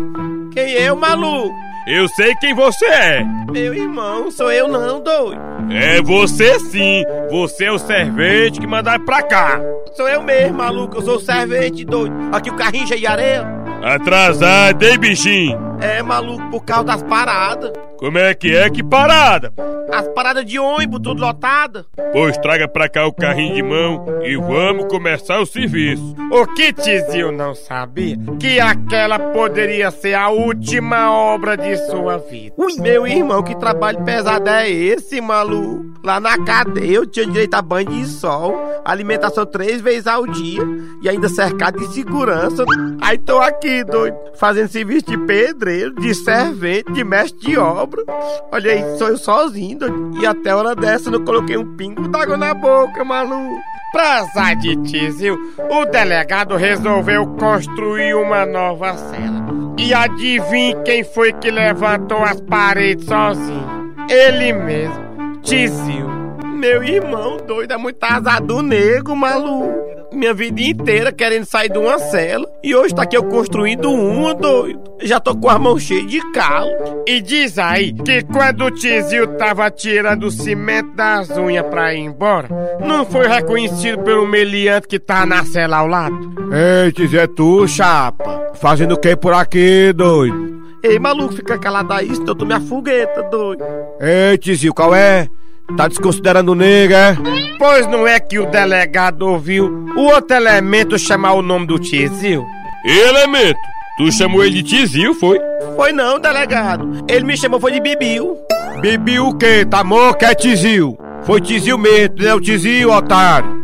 Quem 0.52 0.72
eu, 0.72 0.96
maluco? 0.96 1.54
Eu 1.88 2.08
sei 2.08 2.34
quem 2.38 2.54
você 2.56 2.86
é! 2.86 3.24
Meu 3.52 3.74
irmão, 3.74 4.32
sou 4.32 4.52
eu 4.52 4.68
não, 4.68 5.02
doido. 5.02 5.40
É 5.72 6.02
você 6.02 6.60
sim! 6.60 7.04
Você 7.30 7.66
é 7.66 7.72
o 7.72 7.78
servente 7.78 8.60
que 8.60 8.66
mandaram 8.66 9.06
pra 9.06 9.22
cá! 9.22 9.60
Sou 9.96 10.10
eu 10.10 10.22
mesmo, 10.22 10.58
maluco. 10.58 10.98
Eu 10.98 11.02
sou 11.04 11.16
o 11.18 11.22
servente, 11.22 11.86
doido. 11.86 12.14
Aqui 12.34 12.50
o 12.50 12.56
carrinho 12.56 12.88
cheio 12.88 13.00
de 13.00 13.08
areia. 13.08 13.65
Atrasado, 13.86 14.84
hein, 14.84 14.98
bichinho? 14.98 15.78
É, 15.80 16.02
maluco, 16.02 16.50
por 16.50 16.66
causa 16.66 16.86
das 16.86 17.04
paradas. 17.04 17.72
Como 18.00 18.18
é 18.18 18.34
que 18.34 18.56
é? 18.56 18.68
Que 18.68 18.84
parada! 18.84 19.54
As 19.94 20.08
paradas 20.08 20.44
de 20.44 20.58
ônibus, 20.58 21.00
tudo 21.02 21.22
lotada. 21.22 21.86
Pois 22.12 22.36
traga 22.40 22.68
pra 22.68 22.90
cá 22.90 23.06
o 23.06 23.14
carrinho 23.14 23.54
de 23.54 23.62
mão 23.62 24.06
e 24.24 24.36
vamos 24.38 24.88
começar 24.88 25.40
o 25.40 25.46
serviço. 25.46 26.16
O 26.32 26.48
que 26.48 26.74
Tizio 26.74 27.32
não 27.32 27.54
sabia? 27.54 28.18
Que 28.40 28.60
aquela 28.60 29.20
poderia 29.20 29.92
ser 29.92 30.16
a 30.16 30.30
última 30.30 31.14
obra 31.14 31.56
de 31.56 31.78
sua 31.86 32.18
vida. 32.18 32.56
Meu 32.80 33.06
irmão, 33.06 33.44
que 33.44 33.56
trabalho 33.56 34.04
pesado 34.04 34.50
é 34.50 34.68
esse, 34.68 35.22
maluco? 35.22 35.95
Lá 36.06 36.20
na 36.20 36.38
cadeia 36.38 36.98
eu 36.98 37.06
tinha 37.08 37.26
direito 37.26 37.56
a 37.56 37.64
banho 37.64 37.90
de 37.90 38.06
sol, 38.06 38.56
alimentação 38.86 39.44
três 39.44 39.82
vezes 39.82 40.06
ao 40.06 40.28
dia 40.28 40.62
e 41.02 41.10
ainda 41.10 41.28
cercado 41.28 41.80
de 41.80 41.88
segurança. 41.88 42.64
Aí 43.02 43.18
tô 43.18 43.40
aqui, 43.40 43.84
doido, 43.84 44.16
fazendo 44.36 44.68
serviço 44.68 45.08
de 45.08 45.18
pedreiro, 45.18 45.96
de 45.96 46.14
servente, 46.14 46.94
de 46.94 47.04
mestre 47.04 47.40
de 47.40 47.58
obra. 47.58 48.04
Olha 48.52 48.72
aí, 48.72 48.98
sou 49.00 49.08
eu 49.08 49.18
sozinho, 49.18 49.80
doido. 49.80 50.12
E 50.22 50.28
até 50.28 50.54
hora 50.54 50.76
dessa 50.76 51.10
não 51.10 51.26
coloquei 51.26 51.58
um 51.58 51.76
pingo 51.76 52.08
d'água 52.08 52.38
na 52.38 52.54
boca, 52.54 53.04
maluco. 53.04 53.60
Pra 53.92 54.54
de 54.62 54.76
Tizio, 54.84 55.40
o 55.58 55.86
delegado 55.86 56.56
resolveu 56.56 57.26
construir 57.40 58.14
uma 58.14 58.46
nova 58.46 58.96
cela. 58.96 59.46
E 59.80 59.92
adivinhe 59.92 60.76
quem 60.84 61.04
foi 61.04 61.34
que 61.34 61.50
levantou 61.50 62.22
as 62.22 62.40
paredes 62.42 63.06
sozinho? 63.06 63.96
Ele 64.08 64.54
mesmo, 64.54 65.05
Tizio. 65.46 66.10
Meu 66.44 66.84
irmão 66.84 67.38
doido, 67.38 67.72
é 67.72 67.78
muito 67.78 68.04
azado 68.04 68.64
nego, 68.64 69.16
maluco. 69.16 69.86
Minha 70.12 70.34
vida 70.34 70.60
inteira 70.60 71.12
querendo 71.12 71.46
sair 71.46 71.70
de 71.70 71.78
uma 71.78 72.00
cela. 72.00 72.50
E 72.64 72.76
hoje 72.76 72.96
tá 72.96 73.04
aqui 73.04 73.16
eu 73.16 73.24
construindo 73.24 73.92
uma, 73.92 74.34
doido. 74.34 74.82
Já 75.04 75.20
tô 75.20 75.36
com 75.36 75.48
as 75.48 75.60
mãos 75.60 75.84
cheias 75.84 76.08
de 76.08 76.20
calo. 76.32 76.72
E 77.06 77.22
diz 77.22 77.60
aí 77.60 77.94
que 77.94 78.24
quando 78.24 78.66
o 78.66 78.72
Tizio 78.72 79.28
tava 79.38 79.70
tirando 79.70 80.24
o 80.24 80.32
cimento 80.32 80.96
das 80.96 81.30
unhas 81.38 81.68
pra 81.68 81.94
ir 81.94 82.00
embora, 82.00 82.50
não 82.84 83.06
foi 83.06 83.28
reconhecido 83.28 84.00
pelo 84.00 84.26
meliante 84.26 84.88
que 84.88 84.98
tá 84.98 85.28
na 85.28 85.46
cela 85.46 85.78
ao 85.78 85.88
lado? 85.88 86.18
Ei, 86.52 86.92
Tizio, 86.92 87.20
é 87.20 87.28
tu, 87.28 87.68
chapa. 87.68 88.54
Fazendo 88.56 88.94
o 88.94 89.00
que 89.00 89.16
por 89.16 89.34
aqui, 89.34 89.94
doido? 89.94 90.65
Ei, 90.88 91.00
maluco, 91.00 91.34
fica 91.34 91.58
calado 91.58 91.92
aí, 91.94 92.14
senão 92.14 92.28
eu 92.28 92.36
tô 92.36 92.46
minha 92.46 92.62
fogueta, 92.62 93.24
doido. 93.24 93.64
Ei, 94.00 94.38
Tizio, 94.38 94.72
qual 94.72 94.94
é? 94.94 95.28
Tá 95.76 95.88
desconsiderando 95.88 96.52
o 96.52 96.56
nega, 96.56 96.96
é? 96.96 97.18
Pois 97.58 97.88
não 97.88 98.08
é 98.08 98.20
que 98.20 98.38
o 98.38 98.46
delegado 98.46 99.24
ouviu 99.24 99.88
o 99.96 100.02
outro 100.02 100.38
elemento 100.38 101.00
chamar 101.00 101.34
o 101.34 101.42
nome 101.42 101.66
do 101.66 101.80
Tizio? 101.80 102.46
Elemento? 102.86 103.58
Tu 103.98 104.12
chamou 104.12 104.46
ele 104.46 104.62
de 104.62 104.64
Tizio, 104.64 105.16
foi? 105.16 105.40
Foi 105.76 105.92
não, 105.92 106.20
delegado. 106.20 107.04
Ele 107.10 107.26
me 107.26 107.36
chamou 107.36 107.60
foi 107.60 107.72
de 107.72 107.80
Bibiu. 107.80 108.38
Bibiu 108.80 109.30
o 109.30 109.36
quê? 109.36 109.66
Tá 109.66 109.84
que 110.20 110.26
é 110.26 110.36
Tizio? 110.36 110.96
Foi 111.24 111.42
Tizio 111.42 111.80
mesmo, 111.80 112.18
não 112.20 112.30
é 112.30 112.36
o 112.36 112.40
Tizio, 112.40 112.92
otário. 112.92 113.64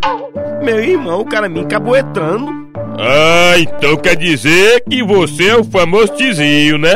Meu 0.63 0.83
irmão, 0.83 1.21
o 1.21 1.25
cara 1.25 1.47
me 1.47 1.59
encabuetrando. 1.59 2.71
Ah, 2.97 3.59
então 3.59 3.95
quer 3.97 4.15
dizer 4.15 4.83
que 4.89 5.03
você 5.03 5.49
é 5.49 5.55
o 5.55 5.63
famoso 5.63 6.15
Tizio, 6.15 6.79
né? 6.79 6.95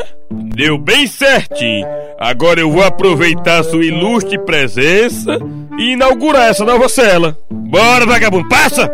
Deu 0.55 0.77
bem 0.77 1.05
certinho. 1.05 1.85
Agora 2.17 2.61
eu 2.61 2.71
vou 2.71 2.81
aproveitar 2.81 3.61
sua 3.63 3.83
ilustre 3.83 4.39
presença 4.39 5.37
e 5.77 5.91
inaugurar 5.91 6.49
essa 6.49 6.63
nova 6.63 6.87
cela. 6.87 7.37
Bora, 7.51 8.05
vagabundo, 8.05 8.47
passa! 8.47 8.89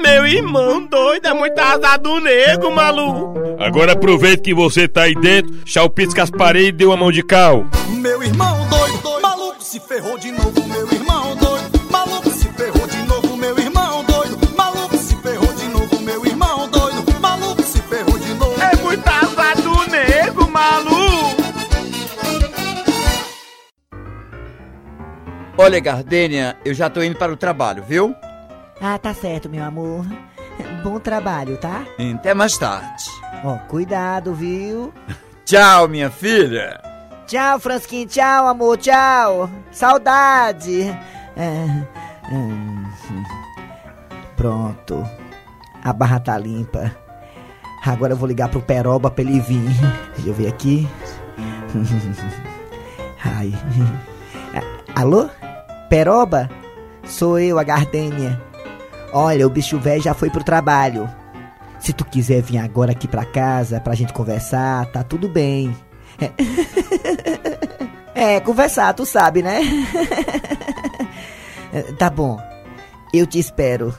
Meu 0.00 0.24
irmão 0.26 0.86
doido, 0.86 1.26
é 1.26 1.34
muito 1.34 1.58
azar 1.58 1.98
do 2.00 2.20
nego, 2.20 2.70
maluco. 2.70 3.34
Agora 3.58 3.92
aproveita 3.92 4.44
que 4.44 4.54
você 4.54 4.86
tá 4.86 5.02
aí 5.02 5.14
dentro, 5.14 5.52
chalpisca 5.66 6.22
as 6.22 6.30
paredes 6.30 6.68
e 6.68 6.72
dê 6.72 6.84
uma 6.84 6.96
mão 6.96 7.10
de 7.10 7.22
cal. 7.22 7.66
Meu 7.88 8.22
irmão 8.22 8.49
Olha, 25.62 25.78
Gardênia, 25.78 26.56
eu 26.64 26.72
já 26.72 26.88
tô 26.88 27.02
indo 27.02 27.16
para 27.16 27.30
o 27.30 27.36
trabalho, 27.36 27.82
viu? 27.82 28.16
Ah, 28.80 28.96
tá 28.96 29.12
certo, 29.12 29.46
meu 29.46 29.62
amor. 29.62 30.06
Bom 30.82 30.98
trabalho, 30.98 31.58
tá? 31.58 31.84
Até 32.14 32.32
mais 32.32 32.56
tarde. 32.56 33.04
Ó, 33.44 33.58
cuidado, 33.68 34.32
viu? 34.34 34.90
Tchau, 35.44 35.86
minha 35.86 36.08
filha. 36.08 36.80
Tchau, 37.26 37.60
Fransquinho. 37.60 38.08
Tchau, 38.08 38.46
amor. 38.46 38.78
Tchau. 38.78 39.50
Saudade. 39.70 40.84
É, 41.36 41.66
é, 41.76 42.46
Pronto. 44.36 45.06
A 45.84 45.92
barra 45.92 46.20
tá 46.20 46.38
limpa. 46.38 46.90
Agora 47.84 48.14
eu 48.14 48.16
vou 48.16 48.26
ligar 48.26 48.48
pro 48.48 48.62
Peroba 48.62 49.10
pra 49.10 49.22
ele 49.22 49.38
vir. 49.40 49.68
Deixa 50.14 50.30
eu 50.30 50.32
ver 50.32 50.48
aqui. 50.48 50.88
Ai. 53.22 53.52
Alô? 54.94 55.28
Peroba? 55.88 56.50
Sou 57.04 57.38
eu, 57.38 57.58
a 57.58 57.64
Gardênia. 57.64 58.40
Olha, 59.12 59.46
o 59.46 59.50
bicho 59.50 59.78
velho 59.78 60.02
já 60.02 60.14
foi 60.14 60.30
pro 60.30 60.44
trabalho. 60.44 61.08
Se 61.78 61.92
tu 61.92 62.04
quiser 62.04 62.42
vir 62.42 62.58
agora 62.58 62.92
aqui 62.92 63.08
pra 63.08 63.24
casa 63.24 63.80
pra 63.80 63.94
gente 63.94 64.12
conversar, 64.12 64.86
tá 64.92 65.02
tudo 65.02 65.28
bem. 65.28 65.74
É, 68.14 68.36
é 68.36 68.40
conversar, 68.40 68.92
tu 68.92 69.06
sabe, 69.06 69.42
né? 69.42 69.62
tá 71.98 72.10
bom. 72.10 72.38
Eu 73.12 73.26
te 73.26 73.38
espero. 73.38 73.94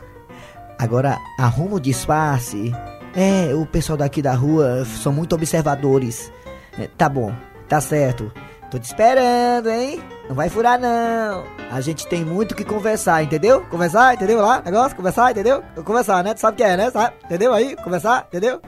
Agora 0.77 1.17
arruma 1.39 1.77
o 1.77 1.79
disfarce. 1.79 2.71
É, 3.15 3.53
o 3.53 3.65
pessoal 3.65 3.97
daqui 3.97 4.21
da 4.21 4.33
rua 4.33 4.85
são 4.85 5.11
muito 5.11 5.33
observadores. 5.33 6.31
É, 6.79 6.87
tá 6.87 7.09
bom, 7.09 7.33
tá 7.67 7.81
certo. 7.81 8.31
Tô 8.69 8.79
te 8.79 8.85
esperando, 8.85 9.69
hein? 9.69 9.99
Não 10.31 10.35
vai 10.37 10.47
furar, 10.47 10.79
não. 10.79 11.43
A 11.69 11.81
gente 11.81 12.07
tem 12.07 12.23
muito 12.23 12.55
que 12.55 12.63
conversar, 12.63 13.21
entendeu? 13.21 13.65
Conversar, 13.65 14.13
entendeu 14.13 14.39
lá? 14.39 14.61
Negócio, 14.63 14.95
conversar, 14.95 15.31
entendeu? 15.31 15.61
Conversar, 15.83 16.23
né? 16.23 16.33
Tu 16.33 16.39
sabe 16.39 16.53
o 16.53 16.57
que 16.57 16.63
é, 16.63 16.77
né? 16.77 16.89
Sabe? 16.89 17.15
Entendeu 17.25 17.53
aí? 17.53 17.75
Conversar, 17.75 18.27
entendeu? 18.29 18.61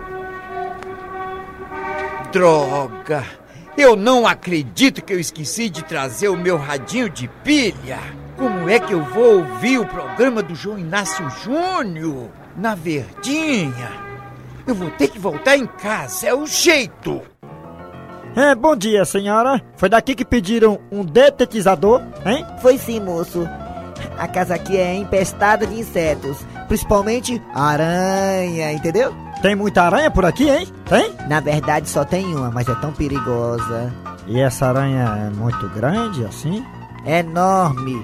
Droga! 2.34 3.24
Eu 3.78 3.96
não 3.96 4.28
acredito 4.28 5.02
que 5.02 5.14
eu 5.14 5.20
esqueci 5.22 5.70
de 5.70 5.86
trazer 5.86 6.28
o 6.28 6.36
meu 6.36 6.58
radinho 6.58 7.10
de 7.10 7.30
pilha. 7.46 8.00
Como 8.36 8.68
é 8.68 8.78
que 8.78 8.94
eu 8.94 9.02
vou 9.02 9.38
ouvir 9.38 9.80
o 9.80 9.88
programa 9.88 10.44
do 10.44 10.54
João 10.54 10.78
Inácio 10.78 11.30
Júnior 11.30 12.30
na 12.58 12.76
Verdinha? 12.76 13.90
Eu 14.68 14.76
vou 14.76 14.92
ter 14.92 15.08
que 15.08 15.18
voltar 15.18 15.56
em 15.56 15.66
casa, 15.66 16.28
é 16.28 16.34
o 16.34 16.46
jeito. 16.46 17.33
É, 18.36 18.56
bom 18.56 18.76
dia, 18.76 19.06
senhora. 19.06 19.62
Foi 19.78 19.88
daqui 19.88 20.16
que 20.16 20.26
pediram 20.26 20.80
um 20.92 21.06
detetizador, 21.06 22.02
hein? 22.26 22.44
Foi 22.62 22.78
sim, 22.80 23.00
moço. 23.00 23.48
A 24.18 24.28
casa 24.28 24.56
aqui 24.56 24.76
é 24.76 24.96
empestada 24.96 25.68
de 25.68 25.80
insetos, 25.80 26.38
principalmente 26.68 27.42
aranha, 27.54 28.74
entendeu? 28.74 29.14
Tem 29.42 29.56
muita 29.56 29.84
aranha 29.84 30.10
por 30.10 30.26
aqui, 30.26 30.50
hein? 30.50 30.68
Tem? 30.86 31.14
Na 31.28 31.40
verdade 31.40 31.88
só 31.88 32.04
tem 32.04 32.26
uma, 32.36 32.50
mas 32.50 32.68
é 32.68 32.76
tão 32.76 32.92
perigosa. 32.92 33.94
E 34.26 34.40
essa 34.40 34.68
aranha 34.68 35.28
é 35.28 35.30
muito 35.30 35.70
grande 35.70 36.26
assim? 36.26 36.66
Enorme. 37.06 38.04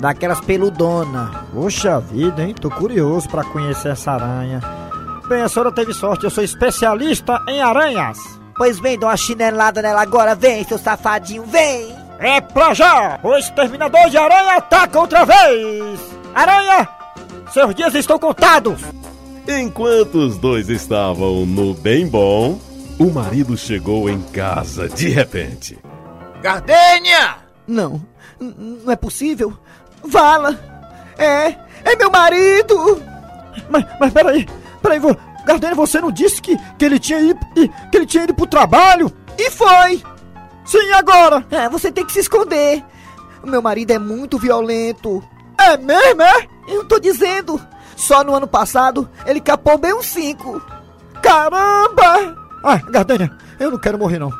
Daquelas 0.00 0.40
peludona. 0.40 1.44
Poxa 1.52 2.00
vida, 2.00 2.42
hein? 2.42 2.54
Tô 2.54 2.70
curioso 2.70 3.28
pra 3.28 3.44
conhecer 3.44 3.90
essa 3.90 4.12
aranha. 4.12 4.60
Bem, 5.28 5.42
a 5.42 5.48
senhora 5.48 5.70
teve 5.70 5.92
sorte, 5.92 6.24
eu 6.24 6.30
sou 6.30 6.42
especialista 6.42 7.38
em 7.48 7.60
aranhas. 7.60 8.18
Pois 8.58 8.78
vem, 8.80 8.98
dá 8.98 9.06
uma 9.06 9.16
chinelada 9.16 9.80
nela 9.80 10.02
agora, 10.02 10.34
vem, 10.34 10.64
seu 10.64 10.76
safadinho, 10.78 11.44
vem! 11.44 11.96
É 12.18 12.40
pra 12.40 12.74
já! 12.74 13.18
O 13.22 13.36
exterminador 13.36 14.10
de 14.10 14.18
aranha 14.18 14.56
ataca 14.56 14.98
outra 14.98 15.24
vez! 15.24 16.00
Aranha! 16.34 16.88
Seus 17.52 17.72
dias 17.74 17.94
estão 17.94 18.18
contados! 18.18 18.80
Enquanto 19.48 20.16
os 20.16 20.36
dois 20.36 20.68
estavam 20.68 21.46
no 21.46 21.72
bem 21.72 22.06
bom, 22.08 22.58
o 22.98 23.10
marido 23.10 23.56
chegou 23.56 24.10
em 24.10 24.20
casa 24.20 24.88
de 24.88 25.08
repente. 25.08 25.78
Gardênia! 26.42 27.36
Não, 27.66 28.02
não 28.40 28.90
é 28.90 28.96
possível. 28.96 29.56
Vala! 30.04 30.58
É, 31.16 31.54
é 31.84 31.96
meu 31.96 32.10
marido! 32.10 33.00
Mas, 33.70 33.84
mas 34.00 34.12
peraí, 34.12 34.46
peraí, 34.82 34.98
vo- 34.98 35.16
Gardênia, 35.48 35.74
você 35.74 35.98
não 35.98 36.12
disse 36.12 36.42
que, 36.42 36.54
que 36.76 36.84
ele 36.84 36.98
tinha 36.98 37.18
ido 37.20 37.40
que 37.90 37.96
ele 37.96 38.04
tinha 38.04 38.24
ido 38.24 38.34
pro 38.34 38.46
trabalho? 38.46 39.10
E 39.38 39.50
foi! 39.50 40.02
Sim, 40.66 40.92
agora? 40.92 41.42
É, 41.50 41.70
você 41.70 41.90
tem 41.90 42.04
que 42.04 42.12
se 42.12 42.20
esconder. 42.20 42.84
O 43.42 43.48
meu 43.48 43.62
marido 43.62 43.90
é 43.90 43.98
muito 43.98 44.36
violento. 44.36 45.24
É 45.58 45.78
mesmo, 45.78 46.20
é? 46.20 46.46
Eu 46.68 46.84
tô 46.84 46.98
dizendo. 47.00 47.58
Só 47.96 48.22
no 48.22 48.34
ano 48.34 48.46
passado 48.46 49.08
ele 49.24 49.40
capou 49.40 49.78
bem 49.78 49.94
uns 49.94 50.04
cinco. 50.04 50.60
Caramba! 51.22 52.36
Ah, 52.62 52.76
Gardênia, 52.76 53.32
eu 53.58 53.70
não 53.70 53.78
quero 53.78 53.98
morrer 53.98 54.18
não. 54.18 54.30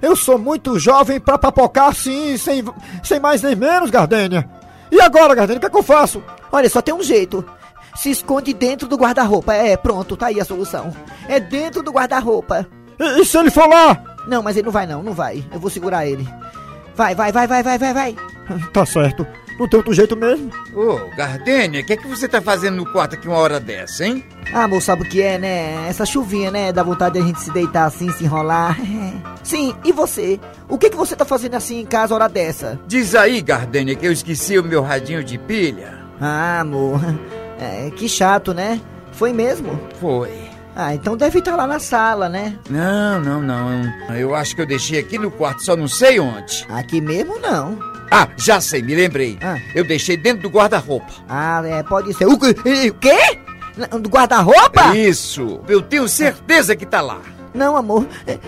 Eu 0.00 0.16
sou 0.16 0.38
muito 0.38 0.78
jovem 0.78 1.20
pra 1.20 1.36
papocar 1.36 1.88
assim, 1.88 2.38
sem, 2.38 2.64
sem 3.02 3.20
mais 3.20 3.42
nem 3.42 3.54
menos, 3.54 3.90
Gardênia. 3.90 4.48
E 4.90 4.98
agora, 4.98 5.34
Gardênia, 5.34 5.58
o 5.58 5.60
que 5.60 5.66
é 5.66 5.70
que 5.70 5.76
eu 5.76 5.82
faço? 5.82 6.22
Olha, 6.50 6.70
só 6.70 6.80
tem 6.80 6.94
um 6.94 7.02
jeito. 7.02 7.44
Se 7.94 8.10
esconde 8.10 8.52
dentro 8.52 8.88
do 8.88 8.96
guarda-roupa. 8.96 9.54
É, 9.54 9.76
pronto, 9.76 10.16
tá 10.16 10.26
aí 10.26 10.40
a 10.40 10.44
solução. 10.44 10.92
É 11.28 11.38
dentro 11.38 11.82
do 11.82 11.92
guarda-roupa. 11.92 12.66
E, 12.98 13.20
e 13.20 13.24
se 13.24 13.38
ele 13.38 13.50
lá? 13.56 14.16
Não, 14.26 14.42
mas 14.42 14.56
ele 14.56 14.66
não 14.66 14.72
vai 14.72 14.86
não, 14.86 15.02
não 15.02 15.12
vai. 15.12 15.44
Eu 15.52 15.60
vou 15.60 15.70
segurar 15.70 16.06
ele. 16.06 16.26
Vai, 16.94 17.14
vai, 17.14 17.32
vai, 17.32 17.46
vai, 17.46 17.62
vai, 17.62 17.78
vai, 17.78 17.94
vai. 17.94 18.16
Tá 18.72 18.84
certo. 18.86 19.26
Não 19.58 19.68
tem 19.68 19.78
outro 19.78 19.94
jeito 19.94 20.16
mesmo. 20.16 20.50
Ô, 20.74 20.98
Gardênia, 21.16 21.80
o 21.80 21.86
que 21.86 21.92
é 21.92 21.96
que 21.96 22.08
você 22.08 22.26
tá 22.26 22.42
fazendo 22.42 22.76
no 22.76 22.86
quarto 22.86 23.14
aqui 23.14 23.28
uma 23.28 23.38
hora 23.38 23.60
dessa, 23.60 24.04
hein? 24.04 24.24
Ah, 24.52 24.64
amor, 24.64 24.82
sabe 24.82 25.02
o 25.02 25.08
que 25.08 25.22
é, 25.22 25.38
né? 25.38 25.88
Essa 25.88 26.04
chuvinha, 26.04 26.50
né? 26.50 26.72
Dá 26.72 26.82
vontade 26.82 27.14
de 27.14 27.20
a 27.20 27.26
gente 27.26 27.40
se 27.40 27.52
deitar 27.52 27.84
assim, 27.84 28.10
se 28.12 28.24
enrolar. 28.24 28.76
Sim, 29.44 29.74
e 29.84 29.92
você? 29.92 30.40
O 30.68 30.76
que, 30.76 30.90
que 30.90 30.96
você 30.96 31.14
tá 31.14 31.24
fazendo 31.24 31.54
assim 31.54 31.80
em 31.80 31.86
casa 31.86 32.14
hora 32.14 32.28
dessa? 32.28 32.80
Diz 32.86 33.14
aí, 33.14 33.40
Gardênia, 33.40 33.94
que 33.94 34.06
eu 34.06 34.12
esqueci 34.12 34.58
o 34.58 34.64
meu 34.64 34.82
radinho 34.82 35.22
de 35.22 35.38
pilha. 35.38 36.00
Ah, 36.20 36.60
amor. 36.60 37.00
É, 37.58 37.90
que 37.90 38.08
chato, 38.08 38.52
né? 38.52 38.80
Foi 39.12 39.32
mesmo? 39.32 39.78
Foi. 40.00 40.30
Ah, 40.76 40.92
então 40.92 41.16
deve 41.16 41.38
estar 41.38 41.54
lá 41.54 41.66
na 41.66 41.78
sala, 41.78 42.28
né? 42.28 42.58
Não, 42.68 43.20
não, 43.20 43.40
não. 43.40 44.16
Eu 44.16 44.34
acho 44.34 44.56
que 44.56 44.62
eu 44.62 44.66
deixei 44.66 44.98
aqui 44.98 45.18
no 45.18 45.30
quarto, 45.30 45.64
só 45.64 45.76
não 45.76 45.86
sei 45.86 46.18
onde. 46.18 46.66
Aqui 46.68 47.00
mesmo 47.00 47.38
não. 47.38 47.78
Ah, 48.10 48.28
já 48.36 48.60
sei, 48.60 48.82
me 48.82 48.94
lembrei. 48.94 49.38
Ah. 49.40 49.56
Eu 49.74 49.84
deixei 49.84 50.16
dentro 50.16 50.42
do 50.42 50.48
guarda-roupa. 50.48 51.12
Ah, 51.28 51.62
é, 51.64 51.82
pode 51.84 52.12
ser. 52.14 52.26
O, 52.26 52.36
quê? 52.38 52.54
o 52.90 52.94
quê? 52.94 53.38
Do 54.00 54.08
guarda-roupa? 54.08 54.96
Isso. 54.96 55.60
Eu 55.68 55.80
tenho 55.80 56.08
certeza 56.08 56.74
que 56.74 56.86
tá 56.86 57.00
lá. 57.00 57.20
Não, 57.52 57.76
amor. 57.76 58.06
É, 58.26 58.32
é, 58.32 58.40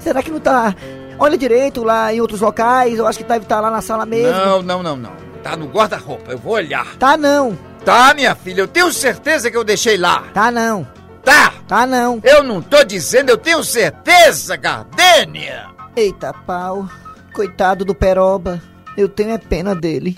Será 0.00 0.22
que 0.22 0.30
não 0.30 0.40
tá. 0.40 0.74
Olha 1.18 1.38
direito 1.38 1.82
lá 1.82 2.12
em 2.12 2.20
outros 2.20 2.40
locais. 2.40 2.98
Eu 2.98 3.06
acho 3.06 3.18
que 3.18 3.24
deve 3.24 3.44
estar 3.44 3.60
lá 3.60 3.70
na 3.70 3.80
sala 3.80 4.04
mesmo. 4.04 4.32
Não, 4.32 4.62
não, 4.62 4.82
não, 4.82 4.96
não. 4.96 5.12
Tá 5.42 5.56
no 5.56 5.66
guarda-roupa, 5.66 6.32
eu 6.32 6.38
vou 6.38 6.54
olhar. 6.54 6.96
Tá 6.96 7.16
não. 7.16 7.58
Tá, 7.84 8.14
minha 8.14 8.34
filha, 8.34 8.62
eu 8.62 8.68
tenho 8.68 8.90
certeza 8.92 9.50
que 9.50 9.56
eu 9.56 9.64
deixei 9.64 9.96
lá. 9.96 10.24
Tá 10.32 10.50
não. 10.50 10.86
Tá. 11.22 11.52
Tá 11.68 11.86
não. 11.86 12.20
Eu 12.22 12.42
não 12.42 12.60
tô 12.62 12.82
dizendo, 12.84 13.30
eu 13.30 13.36
tenho 13.38 13.62
certeza, 13.62 14.56
Gardênia. 14.56 15.66
Eita 15.96 16.32
pau. 16.32 16.88
Coitado 17.32 17.84
do 17.84 17.94
Peroba. 17.94 18.60
Eu 18.96 19.08
tenho 19.08 19.32
é 19.32 19.38
pena 19.38 19.74
dele. 19.74 20.16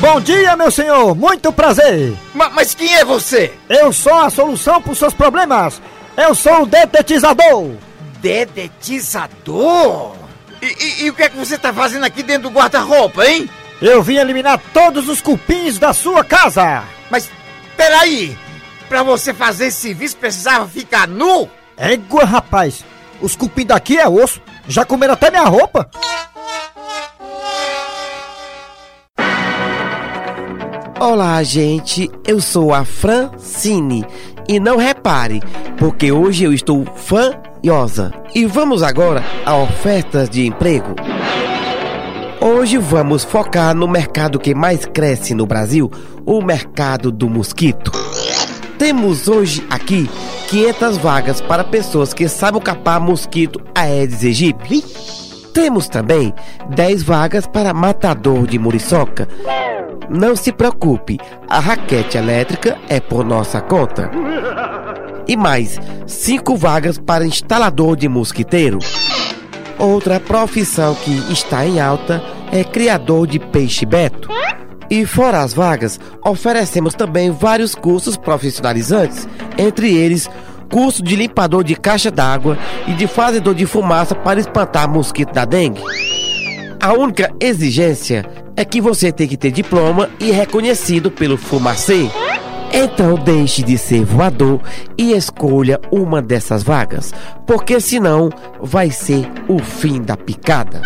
Bom 0.00 0.20
dia, 0.20 0.56
meu 0.56 0.70
senhor. 0.70 1.14
Muito 1.14 1.52
prazer. 1.52 2.16
Ma- 2.34 2.50
mas 2.50 2.74
quem 2.74 2.94
é 2.96 3.04
você? 3.04 3.52
Eu 3.68 3.92
sou 3.92 4.14
a 4.14 4.30
solução 4.30 4.80
pros 4.80 4.98
seus 4.98 5.12
problemas. 5.14 5.80
Eu 6.16 6.34
sou 6.34 6.62
o 6.62 6.66
detetizador. 6.66 7.70
Dedetizador? 8.20 10.16
E, 10.62 10.66
e- 10.66 11.04
e 11.04 11.10
o 11.10 11.14
que 11.14 11.22
é 11.22 11.28
que 11.28 11.36
você 11.36 11.56
tá 11.58 11.72
fazendo 11.72 12.04
aqui 12.04 12.22
dentro 12.22 12.48
do 12.48 12.54
guarda-roupa, 12.54 13.24
hein? 13.26 13.48
Eu 13.80 14.02
vim 14.02 14.16
eliminar 14.16 14.60
todos 14.72 15.08
os 15.08 15.20
cupins 15.20 15.78
da 15.78 15.92
sua 15.92 16.24
casa. 16.24 16.82
Mas, 17.08 17.30
peraí. 17.76 18.36
Pra 18.88 19.04
você 19.04 19.32
fazer 19.32 19.66
esse 19.66 19.82
serviço 19.82 20.16
precisava 20.16 20.66
ficar 20.66 21.06
nu? 21.06 21.48
Égua, 21.76 22.24
rapaz. 22.24 22.84
Os 23.20 23.36
cupins 23.36 23.66
daqui 23.66 23.96
é 23.96 24.08
osso. 24.08 24.42
Já 24.66 24.84
comeram 24.84 25.14
até 25.14 25.30
minha 25.30 25.44
roupa. 25.44 25.88
Olá, 30.98 31.40
gente. 31.44 32.10
Eu 32.26 32.40
sou 32.40 32.74
a 32.74 32.84
Francine. 32.84 34.04
E 34.48 34.58
não 34.58 34.76
repare, 34.76 35.40
porque 35.76 36.10
hoje 36.10 36.42
eu 36.42 36.52
estou 36.52 36.84
fanhosa. 36.96 38.12
E 38.34 38.44
vamos 38.44 38.82
agora 38.82 39.22
a 39.44 39.54
ofertas 39.56 40.28
de 40.28 40.46
emprego. 40.46 40.96
Hoje 42.40 42.78
vamos 42.78 43.24
focar 43.24 43.74
no 43.74 43.88
mercado 43.88 44.38
que 44.38 44.54
mais 44.54 44.86
cresce 44.86 45.34
no 45.34 45.44
Brasil, 45.44 45.90
o 46.24 46.40
mercado 46.40 47.10
do 47.10 47.28
mosquito. 47.28 47.90
Temos 48.78 49.26
hoje 49.26 49.66
aqui 49.68 50.08
500 50.48 50.98
vagas 50.98 51.40
para 51.40 51.64
pessoas 51.64 52.14
que 52.14 52.28
sabem 52.28 52.62
capar 52.62 53.00
mosquito 53.00 53.60
Aedes 53.74 54.22
aegypti. 54.22 54.84
Temos 55.52 55.88
também 55.88 56.32
10 56.70 57.02
vagas 57.02 57.44
para 57.44 57.74
matador 57.74 58.46
de 58.46 58.56
muriçoca. 58.56 59.26
Não 60.08 60.36
se 60.36 60.52
preocupe, 60.52 61.18
a 61.48 61.58
raquete 61.58 62.16
elétrica 62.16 62.78
é 62.88 63.00
por 63.00 63.24
nossa 63.24 63.60
conta. 63.60 64.12
E 65.26 65.36
mais 65.36 65.78
5 66.06 66.56
vagas 66.56 66.98
para 66.98 67.26
instalador 67.26 67.96
de 67.96 68.08
mosquiteiro. 68.08 68.78
Outra 69.78 70.18
profissão 70.18 70.94
que 70.94 71.32
está 71.32 71.64
em 71.64 71.80
alta 71.80 72.22
é 72.50 72.64
criador 72.64 73.26
de 73.26 73.38
peixe 73.38 73.86
beto. 73.86 74.28
E 74.90 75.04
fora 75.04 75.42
as 75.42 75.52
vagas, 75.52 76.00
oferecemos 76.24 76.94
também 76.94 77.30
vários 77.30 77.74
cursos 77.74 78.16
profissionalizantes, 78.16 79.28
entre 79.56 79.94
eles 79.94 80.28
curso 80.70 81.02
de 81.02 81.16
limpador 81.16 81.64
de 81.64 81.74
caixa 81.74 82.10
d'água 82.10 82.58
e 82.86 82.92
de 82.92 83.06
fazedor 83.06 83.54
de 83.54 83.66
fumaça 83.66 84.14
para 84.14 84.40
espantar 84.40 84.88
mosquito 84.88 85.32
da 85.32 85.44
dengue. 85.44 85.82
A 86.80 86.92
única 86.92 87.32
exigência 87.40 88.24
é 88.56 88.64
que 88.64 88.80
você 88.80 89.12
tem 89.12 89.28
que 89.28 89.36
ter 89.36 89.50
diploma 89.50 90.10
e 90.20 90.30
reconhecido 90.30 91.10
pelo 91.10 91.36
Fumacê. 91.36 92.10
Então 92.72 93.14
deixe 93.16 93.62
de 93.62 93.78
ser 93.78 94.04
voador 94.04 94.60
e 94.96 95.12
escolha 95.12 95.80
uma 95.90 96.20
dessas 96.20 96.62
vagas, 96.62 97.12
porque 97.46 97.80
senão 97.80 98.30
vai 98.60 98.90
ser 98.90 99.30
o 99.48 99.58
fim 99.58 100.02
da 100.02 100.16
picada. 100.16 100.82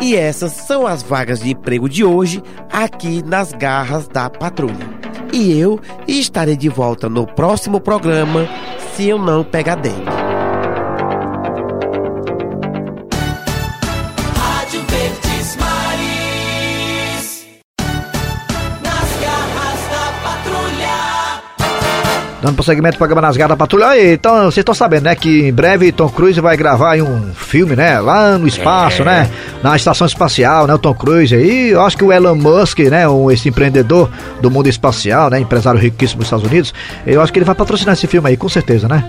E 0.00 0.14
essas 0.14 0.52
são 0.52 0.86
as 0.86 1.02
vagas 1.02 1.40
de 1.40 1.50
emprego 1.50 1.88
de 1.88 2.04
hoje 2.04 2.42
aqui 2.72 3.22
nas 3.24 3.52
garras 3.52 4.06
da 4.06 4.28
patrulha. 4.28 4.86
E 5.32 5.58
eu 5.58 5.80
estarei 6.06 6.56
de 6.56 6.68
volta 6.68 7.08
no 7.08 7.26
próximo 7.26 7.80
programa 7.80 8.48
se 8.94 9.08
eu 9.08 9.18
não 9.18 9.42
pegar 9.42 9.76
dengue. 9.76 10.25
Dando 22.46 22.54
prosseguimento 22.54 22.94
ao 22.94 22.98
programa 22.98 23.20
Nas 23.22 23.36
Garras 23.36 23.50
da 23.50 23.56
Patrulha. 23.56 23.88
Aí, 23.88 24.12
então, 24.12 24.42
vocês 24.44 24.58
estão 24.58 24.72
sabendo, 24.72 25.02
né, 25.02 25.16
que 25.16 25.48
em 25.48 25.52
breve 25.52 25.90
Tom 25.90 26.08
Cruise 26.08 26.40
vai 26.40 26.56
gravar 26.56 26.92
aí 26.92 27.02
um 27.02 27.32
filme, 27.34 27.74
né, 27.74 27.98
lá 27.98 28.38
no 28.38 28.46
espaço, 28.46 29.02
É. 29.02 29.04
né, 29.04 29.30
na 29.64 29.74
estação 29.74 30.06
espacial, 30.06 30.64
né, 30.64 30.72
o 30.74 30.78
Tom 30.78 30.94
Cruise 30.94 31.34
aí. 31.34 31.70
Eu 31.70 31.80
acho 31.82 31.96
que 31.96 32.04
o 32.04 32.12
Elon 32.12 32.36
Musk, 32.36 32.78
né, 32.78 33.08
um, 33.08 33.32
esse 33.32 33.48
empreendedor 33.48 34.08
do 34.40 34.48
mundo 34.48 34.68
espacial, 34.68 35.28
né, 35.28 35.40
empresário 35.40 35.80
riquíssimo 35.80 36.18
dos 36.20 36.28
Estados 36.28 36.46
Unidos, 36.46 36.72
eu 37.04 37.20
acho 37.20 37.32
que 37.32 37.40
ele 37.40 37.44
vai 37.46 37.54
patrocinar 37.56 37.94
esse 37.94 38.06
filme 38.06 38.28
aí, 38.28 38.36
com 38.36 38.48
certeza, 38.48 38.86
né. 38.86 39.04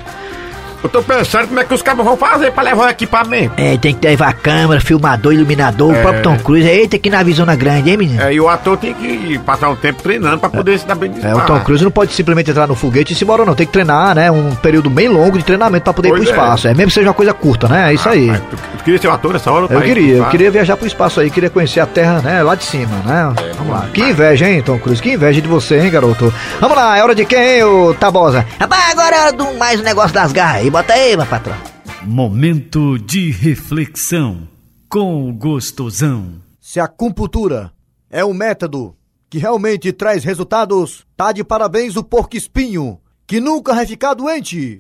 Eu 0.84 0.90
tô 0.90 1.02
pensando 1.02 1.48
como 1.48 1.60
é 1.60 1.64
que 1.64 1.74
os 1.74 1.82
cabos 1.82 2.06
vão 2.06 2.16
fazer 2.16 2.52
pra 2.52 2.64
levar 2.64 2.86
o 2.86 2.90
equipamento. 2.90 3.54
É, 3.58 3.76
tem 3.78 3.94
que 3.96 4.08
levar 4.08 4.32
câmera, 4.34 4.80
filmador, 4.80 5.34
iluminador, 5.34 5.94
É. 5.94 5.98
o 5.98 6.02
próprio 6.02 6.24
Tom 6.24 6.38
Cruise. 6.38 6.68
Eita, 6.68 6.98
que 7.00 7.10
navezona 7.10 7.56
grande, 7.56 7.90
hein, 7.90 7.98
menino? 7.98 8.22
É, 8.22 8.34
e 8.34 8.40
o 8.40 8.48
ator 8.48 8.78
tem 8.78 8.94
que 8.94 9.40
passar 9.40 9.70
um 9.70 9.76
tempo 9.76 10.02
treinando 10.04 10.38
pra 10.40 10.50
poder 10.50 10.78
se 10.80 10.86
dar 10.86 10.96
bem 10.96 11.12
de 11.12 11.26
É, 11.26 11.34
o 11.36 11.42
Tom 11.42 11.60
Cruise 11.62 11.84
não 11.84 11.92
pode 11.92 12.14
simplesmente 12.14 12.52
entrar 12.52 12.68
no 12.68 12.76
foguete 12.76 13.14
e 13.14 13.16
se 13.16 13.24
embora, 13.24 13.44
não. 13.44 13.56
Tem 13.56 13.66
que 13.66 13.74
treinar, 13.74 14.14
né? 14.16 14.30
Um 14.30 14.54
período 14.56 14.90
bem 14.90 15.08
longo 15.08 15.38
de 15.38 15.44
treinamento 15.44 15.84
pra 15.84 15.94
poder 15.94 16.10
ir 16.10 16.12
Pois 16.12 16.24
pro 16.24 16.32
é. 16.32 16.34
espaço. 16.34 16.68
É. 16.68 16.74
mesmo 16.74 16.88
que 16.90 16.94
seja 16.94 17.08
uma 17.08 17.14
coisa 17.14 17.34
curta, 17.34 17.68
né? 17.68 17.90
É 17.92 17.94
isso 17.96 18.08
aí. 18.08 18.32
Tu, 18.50 18.56
tu 18.78 18.84
queria 18.84 19.02
ser 19.02 19.08
um 19.08 19.14
ator 19.14 19.34
nessa 19.34 19.52
hora? 19.52 19.68
Eu 19.74 19.80
ir 19.82 19.84
queria, 19.84 20.16
eu 20.18 20.26
queria 20.26 20.52
viajar 20.52 20.78
pro 20.78 20.86
espaço 20.88 21.20
aí, 21.20 21.30
queria 21.32 21.50
conhecer 21.50 21.80
a 21.80 21.86
Terra, 21.88 22.22
né, 22.22 22.44
lá 22.44 22.54
de 22.56 22.64
cima, 22.64 22.96
né? 23.04 23.34
Vamos 23.58 23.74
lá. 23.74 23.88
Que 23.94 24.02
inveja, 24.02 24.48
hein, 24.48 24.62
Tom 24.62 24.78
Cruise? 24.78 25.02
Que 25.02 25.14
inveja 25.14 25.42
de 25.42 25.48
você, 25.48 25.80
hein, 25.80 25.90
garoto? 25.90 26.32
Vamos 26.62 26.78
lá, 26.78 26.98
é 26.98 27.04
hora 27.04 27.16
de 27.16 27.26
quem, 27.26 27.58
hein, 27.58 27.64
ô 27.64 27.94
Tabosa? 27.96 28.46
Rapaz, 28.60 28.92
agora 28.92 29.16
é 29.16 29.20
hora 29.22 29.34
do 29.34 29.54
mais 29.58 29.80
um 29.80 29.84
negócio 29.84 30.14
das 30.14 30.32
garras 30.32 30.67
aí. 30.68 30.72
Bota 30.72 30.94
aí, 30.94 31.18
meu 31.18 31.26
patrão. 31.26 31.58
Momento 32.04 32.98
de 33.00 33.32
reflexão 33.32 34.48
com 34.90 35.30
o 35.30 35.34
gostosão. 35.34 36.42
Se 36.60 36.80
a 36.80 36.86
acupuntura 36.86 37.72
é 38.10 38.24
um 38.24 38.34
método 38.34 38.96
que 39.30 39.38
realmente 39.38 39.92
traz 39.92 40.24
resultados, 40.24 41.06
tá 41.16 41.32
de 41.32 41.44
parabéns 41.44 41.96
o 41.96 42.04
porco 42.04 42.38
espinho, 42.38 43.00
que 43.26 43.40
nunca 43.40 43.74
vai 43.74 43.86
ficar 43.86 44.14
doente. 44.14 44.78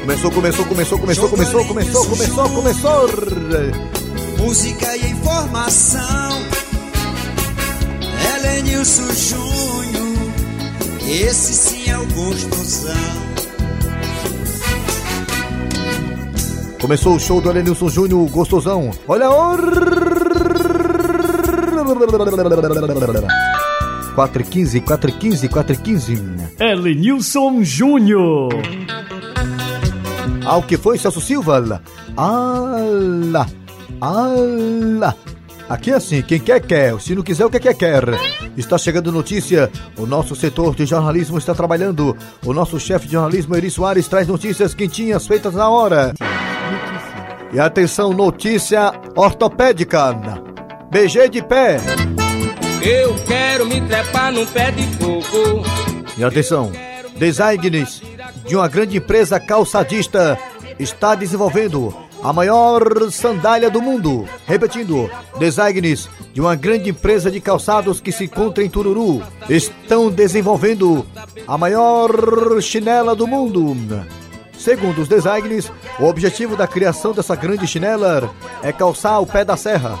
Começou, 0.00 0.30
começou, 0.30 0.66
começou, 0.66 0.98
começou, 0.98 1.28
começou, 1.28 1.66
começou, 1.66 2.06
começou, 2.06 2.48
começou. 2.50 3.08
Música 4.38 4.96
e 4.96 5.10
informação. 5.10 6.30
Helenilson 8.36 9.12
Júnior. 9.12 10.08
Esse 11.08 11.52
sim 11.54 11.90
é 11.90 11.98
o 11.98 12.06
gostosão. 12.06 13.47
Começou 16.80 17.16
o 17.16 17.20
show 17.20 17.40
do 17.40 17.50
Elenilson 17.50 17.88
Júnior, 17.88 18.28
gostosão. 18.30 18.90
Olha 19.06 19.26
a 19.26 19.30
hora! 19.30 19.62
4 24.14 24.42
e 24.42 24.44
15, 24.44 24.80
4 24.80 25.10
e 25.10 25.12
15, 25.12 25.48
4 25.48 25.72
e 25.72 25.76
15. 25.76 26.22
Elenilson 26.60 27.62
Júnior. 27.64 28.50
Ah, 30.44 30.56
o 30.56 30.62
que 30.62 30.76
foi, 30.76 30.98
Celso 30.98 31.20
Silva? 31.20 31.82
Ala, 32.16 33.46
ala. 34.00 35.16
Aqui 35.68 35.90
é 35.90 35.94
assim, 35.94 36.22
quem 36.22 36.40
quer, 36.40 36.60
quer. 36.60 36.98
Se 37.00 37.14
não 37.14 37.22
quiser, 37.22 37.44
o 37.44 37.50
que 37.50 37.60
quer, 37.60 37.74
quer. 37.74 38.04
Está 38.56 38.78
chegando 38.78 39.12
notícia. 39.12 39.70
O 39.98 40.06
nosso 40.06 40.34
setor 40.34 40.74
de 40.74 40.86
jornalismo 40.86 41.36
está 41.36 41.54
trabalhando. 41.54 42.16
O 42.46 42.54
nosso 42.54 42.80
chefe 42.80 43.06
de 43.06 43.12
jornalismo, 43.12 43.54
Eri 43.54 43.70
Soares, 43.70 44.08
traz 44.08 44.26
notícias 44.26 44.72
quentinhas 44.74 45.26
feitas 45.26 45.54
na 45.54 45.68
hora. 45.68 46.14
E 47.52 47.58
atenção, 47.58 48.12
notícia 48.12 48.92
ortopédica. 49.16 50.12
BG 50.90 51.28
de 51.30 51.42
pé. 51.42 51.78
Eu 52.82 53.14
quero 53.26 53.66
me 53.66 53.80
trepar 53.80 54.32
num 54.32 54.46
pé 54.46 54.70
de 54.70 54.86
coco. 54.98 55.62
E 56.16 56.22
atenção, 56.22 56.70
designs 57.16 58.02
de 58.46 58.54
uma 58.54 58.68
grande 58.68 58.98
empresa 58.98 59.40
calçadista 59.40 60.38
está 60.78 61.14
desenvolvendo 61.14 61.94
a 62.22 62.32
maior 62.32 63.10
sandália 63.10 63.70
do 63.70 63.80
mundo. 63.80 64.28
Repetindo, 64.46 65.10
designs 65.38 66.08
de 66.34 66.40
uma 66.40 66.54
grande 66.54 66.90
empresa 66.90 67.30
de 67.30 67.40
calçados 67.40 67.98
que 68.00 68.12
se 68.12 68.24
encontra 68.24 68.62
em 68.62 68.68
Tururu 68.68 69.22
estão 69.48 70.10
desenvolvendo 70.10 71.06
a 71.46 71.56
maior 71.56 72.60
chinela 72.60 73.14
do 73.14 73.26
mundo. 73.26 73.74
Segundo 74.58 75.00
os 75.00 75.08
designs, 75.08 75.72
o 76.00 76.04
objetivo 76.04 76.56
da 76.56 76.66
criação 76.66 77.12
dessa 77.12 77.36
grande 77.36 77.66
chinela 77.66 78.28
é 78.60 78.72
calçar 78.72 79.20
o 79.20 79.26
pé 79.26 79.44
da 79.44 79.56
serra. 79.56 79.96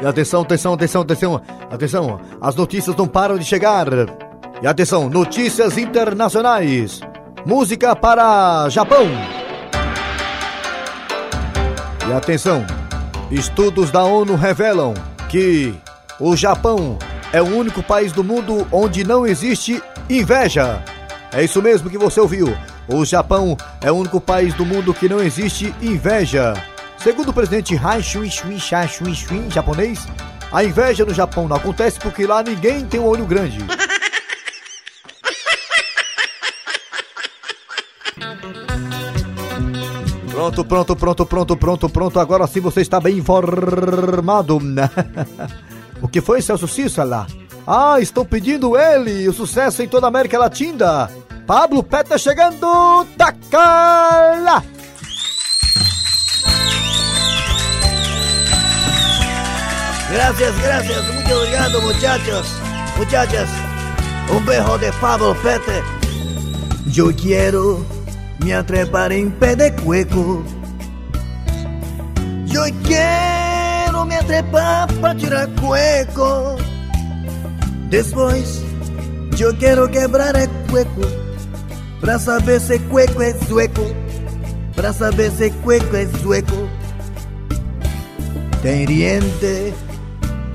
E 0.00 0.06
atenção, 0.06 0.42
atenção, 0.42 0.74
atenção, 0.74 1.02
atenção, 1.02 1.42
atenção, 1.70 2.20
as 2.38 2.54
notícias 2.54 2.94
não 2.94 3.08
param 3.08 3.38
de 3.38 3.44
chegar. 3.44 3.86
E 4.62 4.66
atenção, 4.66 5.08
notícias 5.08 5.78
internacionais. 5.78 7.00
Música 7.46 7.96
para 7.96 8.68
Japão. 8.68 9.06
E 12.08 12.12
atenção, 12.12 12.64
estudos 13.30 13.90
da 13.90 14.04
ONU 14.04 14.36
revelam 14.36 14.92
que 15.30 15.74
o 16.20 16.36
Japão 16.36 16.98
é 17.32 17.40
o 17.40 17.56
único 17.56 17.82
país 17.82 18.12
do 18.12 18.22
mundo 18.22 18.66
onde 18.70 19.02
não 19.02 19.26
existe 19.26 19.82
inveja. 20.08 20.82
É 21.32 21.42
isso 21.44 21.60
mesmo 21.60 21.90
que 21.90 21.98
você 21.98 22.20
ouviu. 22.20 22.56
O 22.88 23.04
Japão 23.04 23.56
é 23.80 23.90
o 23.90 23.96
único 23.96 24.20
país 24.20 24.54
do 24.54 24.64
mundo 24.64 24.94
que 24.94 25.08
não 25.08 25.20
existe 25.20 25.74
inveja. 25.82 26.54
Segundo 26.98 27.30
o 27.30 27.32
presidente 27.32 27.78
Shui, 28.02 28.30
japonês, 29.50 30.06
a 30.52 30.64
inveja 30.64 31.04
no 31.04 31.12
Japão 31.12 31.48
não 31.48 31.56
acontece 31.56 31.98
porque 31.98 32.26
lá 32.26 32.42
ninguém 32.42 32.84
tem 32.86 33.00
um 33.00 33.06
olho 33.06 33.26
grande. 33.26 33.58
Pronto, 40.30 40.64
pronto, 40.64 40.96
pronto, 40.96 41.26
pronto, 41.26 41.56
pronto, 41.56 41.88
pronto. 41.88 42.20
Agora 42.20 42.46
sim 42.46 42.60
você 42.60 42.82
está 42.82 43.00
bem 43.00 43.18
informado. 43.18 44.60
o 46.00 46.06
que 46.06 46.20
foi, 46.20 46.40
Celso 46.42 46.68
Cícera? 46.68 47.26
Ah, 47.66 47.98
estão 48.00 48.24
pedindo 48.24 48.78
ele, 48.78 49.28
o 49.28 49.32
sucesso 49.32 49.82
em 49.82 49.88
toda 49.88 50.06
a 50.06 50.08
América 50.08 50.38
Latina. 50.38 51.10
Pablo 51.46 51.82
Peta 51.82 52.16
chegando, 52.16 53.04
tacala! 53.16 54.62
Gracias, 60.12 60.56
gracias, 60.62 61.04
muy 61.12 61.32
obrigado 61.32 61.82
muchachos, 61.82 62.46
muchachas. 62.96 63.48
Un 64.30 64.44
beso 64.46 64.78
de 64.78 64.92
Pablo 64.92 65.36
Pete. 65.42 65.82
Yo 66.86 67.14
quiero 67.16 67.84
me 68.44 68.54
atrepar 68.54 69.12
en 69.12 69.32
pé 69.32 69.56
de 69.56 69.74
cueco. 69.74 70.44
Yo 72.46 72.62
quiero 72.84 74.04
me 74.04 74.14
atrepar 74.14 74.92
para 75.00 75.16
tirar 75.16 75.48
cueco. 75.60 76.56
Después, 77.90 78.62
yo 79.36 79.56
quiero 79.58 79.88
quebrar 79.90 80.36
el 80.36 80.48
cueco. 80.70 81.02
Pra 82.00 82.18
saber 82.18 82.60
se 82.60 82.80
cueco 82.80 83.22
é 83.22 83.32
sueco. 83.46 83.82
Pra 84.74 84.92
saber 84.92 85.30
se 85.30 85.50
cueco 85.50 85.96
é 85.96 86.06
sueco. 86.20 86.68
Tem 88.62 88.86
riente 88.86 89.72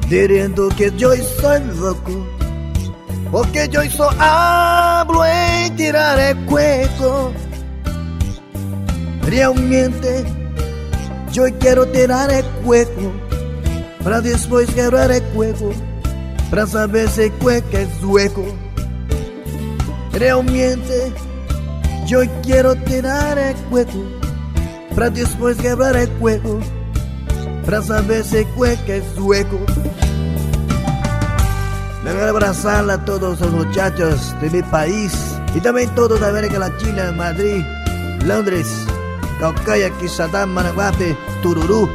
diciendo 0.07 0.69
que 0.75 0.91
yo 0.97 1.15
soy 1.15 1.61
loco. 1.79 2.27
Porque 3.31 3.69
yo 3.69 3.81
só 3.89 4.09
hablo 4.19 5.25
en 5.25 5.75
tirar 5.75 6.19
el 6.19 6.37
cueco. 6.45 7.31
Realmente 9.23 10.25
yo 11.31 11.45
quiero 11.59 11.87
tirar 11.87 12.29
el 12.29 12.45
cueco. 12.65 13.11
Para 14.03 14.19
después 14.19 14.69
quebrar 14.71 15.11
el 15.11 15.23
cueco. 15.33 15.71
Para 16.51 16.67
saber 16.67 17.09
si 17.09 17.21
el 17.21 17.31
cueco 17.31 17.77
es 17.77 17.87
sueco. 18.01 18.43
Realmente 20.11 21.13
yo 22.05 22.19
quiero 22.43 22.75
tirar 22.75 23.37
el 23.37 23.55
cueco. 23.69 24.03
Para 24.93 25.09
después 25.09 25.55
quebrar 25.55 25.95
el 25.95 26.09
cueco. 26.19 26.59
Para 27.63 27.81
saber 27.81 28.25
si 28.25 28.39
el 28.39 28.47
cueco 28.47 28.91
es 28.91 29.03
sueco. 29.15 29.59
Me 32.03 32.11
voy 32.11 32.21
a 32.21 32.29
abrazar 32.29 32.89
a 32.89 33.05
todos 33.05 33.39
los 33.39 33.51
muchachos 33.53 34.35
de 34.41 34.49
mi 34.49 34.61
país 34.61 35.13
y 35.55 35.61
también 35.61 35.89
todos 35.95 36.19
de 36.19 36.27
América 36.27 36.59
Latina, 36.59 37.13
Madrid, 37.13 37.63
Londres, 38.25 38.67
Caucaya, 39.39 39.89
Quixadá, 39.99 40.45
Managuape, 40.45 41.15
Tururú. 41.41 41.89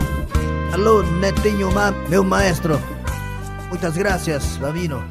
Alô, 0.72 1.02
Netinho 1.20 1.70
Ma, 1.72 1.92
meu 2.08 2.24
maestro. 2.24 2.95
Muitas 3.68 3.96
gracias, 3.96 4.56
Babino. 4.56 5.04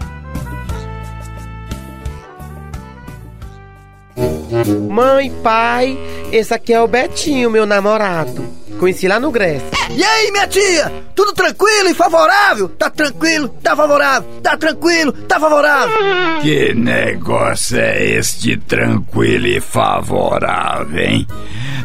Mãe, 4.90 5.30
pai, 5.44 5.98
esse 6.32 6.54
aqui 6.54 6.74
é 6.74 6.82
o 6.82 6.88
Betinho, 6.88 7.52
meu 7.52 7.66
namorado. 7.66 8.46
Conheci 8.80 9.08
lá 9.08 9.20
no 9.20 9.32
Grécia. 9.32 9.68
E 9.90 10.04
aí, 10.04 10.32
minha 10.32 10.48
tia? 10.48 10.92
Tudo 11.14 11.34
tranquilo 11.34 11.90
e 11.90 11.94
favorável? 11.94 12.70
Tá 12.70 12.90
tranquilo, 12.90 13.48
tá 13.48 13.76
favorável, 13.76 14.30
tá 14.42 14.58
tranquilo, 14.58 15.12
tá 15.12 15.40
favorável. 15.40 15.96
Que 16.42 16.74
negócio 16.74 17.80
é 17.80 18.04
este 18.04 18.58
tranquilo 18.58 19.48
e 19.48 19.62
favorável, 19.62 21.00
hein? 21.00 21.28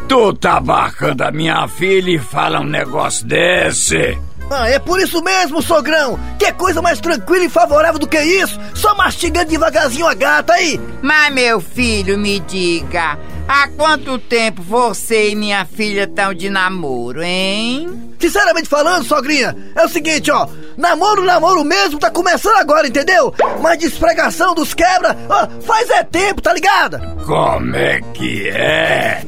Tu 0.09 0.33
tá 0.35 0.61
barcando 0.61 1.23
a 1.23 1.31
minha 1.31 1.67
filha 1.69 2.11
e 2.11 2.19
fala 2.19 2.61
um 2.61 2.65
negócio 2.65 3.27
desse? 3.27 4.19
Ah, 4.51 4.69
é 4.69 4.81
por 4.81 5.01
isso 5.01 5.23
mesmo, 5.23 5.63
sogrão. 5.63 6.19
Que 6.37 6.53
coisa 6.53 6.83
mais 6.83 7.01
tranquila 7.01 7.45
e 7.45 7.49
favorável 7.49 8.01
do 8.01 8.07
que 8.09 8.21
isso? 8.21 8.59
Só 8.75 8.97
mastigando 8.97 9.51
devagarzinho 9.51 10.09
a 10.09 10.15
gata 10.15 10.55
aí. 10.55 10.81
Mas, 11.01 11.33
meu 11.33 11.61
filho, 11.61 12.19
me 12.19 12.41
diga, 12.41 13.17
há 13.47 13.69
quanto 13.69 14.19
tempo 14.19 14.61
você 14.61 15.31
e 15.31 15.37
minha 15.37 15.65
filha 15.65 16.03
estão 16.03 16.35
de 16.35 16.51
namoro, 16.51 17.23
hein? 17.23 18.13
Sinceramente 18.19 18.69
falando, 18.69 19.05
sogrinha, 19.05 19.57
é 19.77 19.85
o 19.85 19.89
seguinte, 19.89 20.33
ó. 20.33 20.49
Namoro, 20.77 21.25
namoro 21.25 21.65
mesmo, 21.65 22.01
tá 22.01 22.11
começando 22.11 22.57
agora, 22.57 22.89
entendeu? 22.89 23.33
Mas 23.63 23.79
de 23.79 23.87
esfregação 23.87 24.55
dos 24.55 24.75
quebra, 24.75 25.17
ó, 25.29 25.47
faz 25.63 25.89
é 25.91 26.03
tempo, 26.03 26.43
tá 26.43 26.53
ligada? 26.53 26.99
Como 27.25 27.77
é 27.77 28.01
que 28.13 28.49
é? 28.49 29.23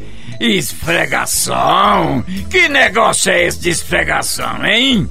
Esfregação? 0.45 2.25
Que 2.51 2.69
negócio 2.69 3.31
é 3.31 3.47
esse 3.47 3.61
de 3.61 3.71
esfregação, 3.71 4.65
hein? 4.67 5.09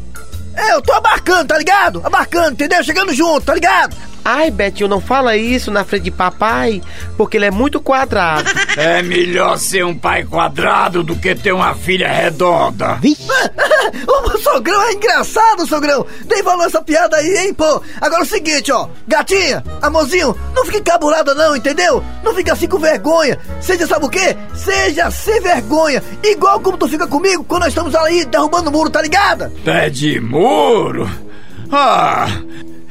É, 0.53 0.73
eu 0.73 0.81
tô 0.81 0.91
abarcando, 0.91 1.45
tá 1.45 1.57
ligado? 1.57 2.01
Abarcando, 2.03 2.51
entendeu? 2.51 2.83
Chegando 2.83 3.13
junto, 3.13 3.45
tá 3.45 3.53
ligado? 3.55 3.95
Ai, 4.23 4.51
Betinho, 4.51 4.87
não 4.89 5.01
fala 5.01 5.35
isso 5.35 5.71
na 5.71 5.83
frente 5.83 6.03
de 6.03 6.11
papai, 6.11 6.81
porque 7.17 7.37
ele 7.37 7.45
é 7.45 7.51
muito 7.51 7.79
quadrado. 7.79 8.49
É 8.77 9.01
melhor 9.03 9.57
ser 9.57 9.83
um 9.85 9.93
pai 9.93 10.23
quadrado 10.23 11.03
do 11.03 11.13
que 11.15 11.35
ter 11.35 11.51
uma 11.51 11.73
filha 11.75 12.07
redonda. 12.07 12.97
o 14.07 14.37
sogrão 14.39 14.81
é 14.83 14.93
engraçado, 14.93 15.67
sogrão. 15.67 16.05
Tem 16.27 16.41
valor 16.41 16.65
essa 16.65 16.81
piada 16.81 17.17
aí, 17.17 17.37
hein, 17.37 17.53
pô? 17.53 17.81
Agora 17.99 18.21
é 18.21 18.23
o 18.23 18.27
seguinte, 18.27 18.71
ó. 18.71 18.87
Gatinha, 19.05 19.61
amorzinho, 19.81 20.35
não 20.55 20.65
fique 20.65 20.81
cabulada 20.81 21.35
não, 21.35 21.55
entendeu? 21.55 22.01
Não 22.23 22.33
fica 22.33 22.53
assim 22.53 22.67
com 22.67 22.79
vergonha. 22.79 23.37
Seja, 23.59 23.85
sabe 23.85 24.05
o 24.05 24.09
quê? 24.09 24.37
Seja 24.55 25.11
sem 25.11 25.41
vergonha. 25.41 26.01
Igual 26.23 26.59
como 26.61 26.77
tu 26.77 26.87
fica 26.87 27.05
comigo 27.05 27.43
quando 27.43 27.63
nós 27.63 27.69
estamos 27.69 27.93
aí 27.93 28.23
derrubando 28.23 28.69
o 28.69 28.71
muro, 28.73 28.89
tá 28.89 29.01
ligada? 29.01 29.51
Pé 29.65 29.89
de 29.89 30.19
muro? 30.21 31.09
Ah, 31.71 32.27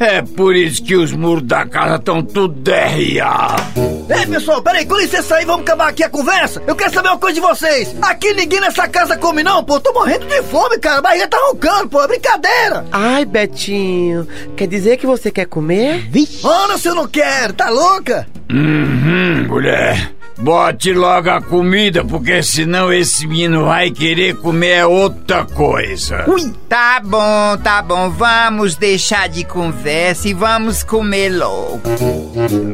É 0.01 0.23
por 0.23 0.57
isso 0.57 0.83
que 0.83 0.97
os 0.97 1.13
muros 1.13 1.43
da 1.43 1.67
casa 1.67 1.97
estão 1.97 2.23
tudo 2.23 2.49
derriados. 2.49 3.63
Ei, 4.09 4.27
pessoal, 4.27 4.63
peraí, 4.63 4.87
com 4.87 4.97
licença 4.97 5.37
aí, 5.37 5.45
vamos 5.45 5.61
acabar 5.61 5.89
aqui 5.89 6.03
a 6.03 6.09
conversa. 6.09 6.63
Eu 6.67 6.75
quero 6.75 6.91
saber 6.91 7.09
uma 7.11 7.19
coisa 7.19 7.35
de 7.35 7.41
vocês. 7.43 7.95
Aqui 8.01 8.33
ninguém 8.33 8.61
nessa 8.61 8.89
casa 8.89 9.19
come, 9.19 9.43
não, 9.43 9.63
pô. 9.63 9.79
Tô 9.79 9.93
morrendo 9.93 10.25
de 10.25 10.43
fome, 10.45 10.79
cara. 10.79 11.01
A 11.01 11.03
barriga 11.03 11.29
tá 11.29 11.37
roncando, 11.51 11.91
pô. 11.91 12.01
É 12.03 12.09
brincadeira. 12.09 12.87
Ai, 12.91 13.27
Betinho, 13.27 14.27
quer 14.57 14.67
dizer 14.67 14.97
que 14.97 15.07
você 15.07 15.31
quer 15.31 15.45
comer? 15.45 16.09
Vixe. 16.11 16.47
Ora, 16.47 16.79
se 16.79 16.89
eu 16.89 16.95
não 16.95 17.07
quero, 17.07 17.53
tá 17.53 17.69
louca? 17.69 18.27
Uhum, 18.51 19.47
mulher. 19.49 20.13
Bote 20.43 20.95
logo 20.95 21.29
a 21.29 21.43
comida, 21.43 22.03
porque 22.03 22.43
senão 22.43 22.91
esse 22.91 23.27
menino 23.27 23.67
vai 23.67 23.91
querer 23.91 24.37
comer 24.37 24.87
outra 24.87 25.45
coisa. 25.45 26.25
Ui. 26.27 26.51
Tá 26.67 26.99
bom, 27.05 27.59
tá 27.63 27.83
bom. 27.83 28.09
Vamos 28.09 28.75
deixar 28.75 29.29
de 29.29 29.45
conversa 29.45 30.29
e 30.29 30.33
vamos 30.33 30.83
comer 30.83 31.29
logo. 31.29 31.83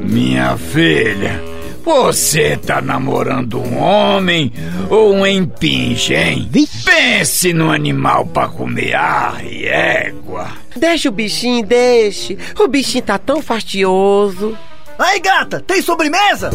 Minha 0.04 0.56
filha, 0.56 1.42
você 1.84 2.56
tá 2.56 2.80
namorando 2.80 3.60
um 3.60 3.78
homem 3.82 4.52
ou 4.88 5.12
um 5.12 5.26
empinche, 5.26 6.14
hein? 6.14 6.48
Pense 6.84 7.52
no 7.52 7.72
animal 7.72 8.26
pra 8.26 8.46
comer. 8.46 8.94
Ai, 8.94 9.64
égua. 9.64 10.48
Deixa 10.76 11.08
o 11.08 11.12
bichinho, 11.12 11.66
deixe. 11.66 12.38
O 12.60 12.68
bichinho 12.68 13.02
tá 13.02 13.18
tão 13.18 13.42
fastioso. 13.42 14.56
Aí, 14.98 15.20
gata, 15.20 15.60
tem 15.60 15.82
sobremesa? 15.82 16.50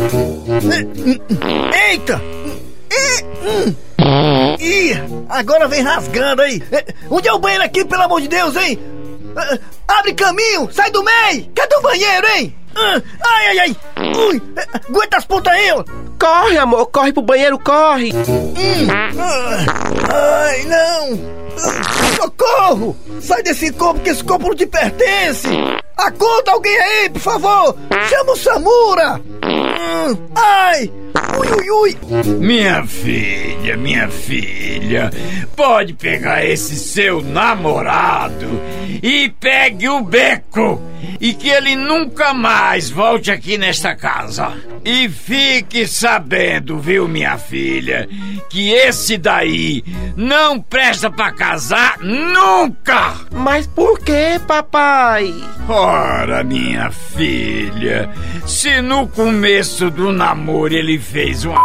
Eita! 1.90 2.22
Ih, 4.60 4.94
agora 5.30 5.68
vem 5.68 5.82
rasgando 5.82 6.42
aí. 6.42 6.62
Onde 7.10 7.28
é 7.28 7.34
o 7.34 7.40
banheiro 7.40 7.64
aqui, 7.64 7.86
pelo 7.86 8.04
amor 8.04 8.22
de 8.22 8.28
Deus, 8.28 8.56
hein? 8.56 8.80
Abre 9.88 10.14
caminho, 10.14 10.70
sai 10.72 10.92
do 10.92 11.04
meio. 11.04 11.50
Cadê 11.56 11.76
o 11.76 11.82
banheiro, 11.82 12.28
hein? 12.36 12.56
Ai, 12.76 13.48
ai, 13.48 13.60
ai. 13.60 13.76
Ui, 14.16 14.42
aguenta 14.90 15.18
as 15.18 15.26
pontas 15.26 15.54
aí, 15.54 15.72
ó. 15.72 15.84
Corre, 16.20 16.58
amor, 16.58 16.86
corre 16.88 17.14
pro 17.14 17.22
banheiro, 17.22 17.60
corre. 17.60 18.12
Hum. 18.14 18.88
Ai, 20.10 20.64
não. 20.66 21.41
Socorro! 22.16 22.96
Sai 23.20 23.44
desse 23.44 23.72
corpo, 23.74 24.02
que 24.02 24.10
esse 24.10 24.24
corpo 24.24 24.48
não 24.48 24.56
te 24.56 24.66
pertence! 24.66 25.48
Acorda 25.98 26.52
alguém 26.52 26.78
aí, 26.78 27.10
por 27.10 27.22
favor! 27.22 27.78
Chama 28.10 28.32
o 28.32 28.36
Samura! 28.36 29.22
Hum, 29.44 30.18
ai! 30.36 30.92
Ui, 31.38 31.70
ui, 31.70 31.72
ui! 31.72 32.24
Minha 32.40 32.86
filha, 32.86 33.78
minha 33.78 34.08
filha, 34.10 35.12
pode 35.56 35.94
pegar 35.94 36.46
esse 36.46 36.76
seu 36.76 37.22
namorado 37.22 38.48
e 39.02 39.30
pegue 39.40 39.88
o 39.90 40.02
beco 40.02 40.82
e 41.20 41.34
que 41.34 41.50
ele 41.50 41.76
nunca 41.76 42.34
mais 42.34 42.90
volte 42.90 43.32
aqui 43.32 43.58
nesta 43.58 43.96
casa. 43.96 44.54
E 44.84 45.08
fique 45.08 45.86
sabendo, 45.86 46.80
viu, 46.80 47.08
minha 47.08 47.38
filha, 47.38 48.10
que 48.50 48.72
esse 48.72 49.18
daí 49.18 49.84
não 50.16 50.60
presta 50.60 51.12
pra 51.12 51.32
casar 51.42 51.98
nunca! 52.02 53.16
Mas 53.32 53.66
por 53.66 54.00
que, 54.00 54.40
papai? 54.46 55.34
Ora, 55.68 56.44
minha 56.44 56.92
filha, 56.92 58.08
se 58.46 58.80
no 58.80 59.08
começo 59.08 59.90
do 59.90 60.12
namoro 60.12 60.72
ele 60.72 61.00
fez 61.00 61.44
uma 61.44 61.60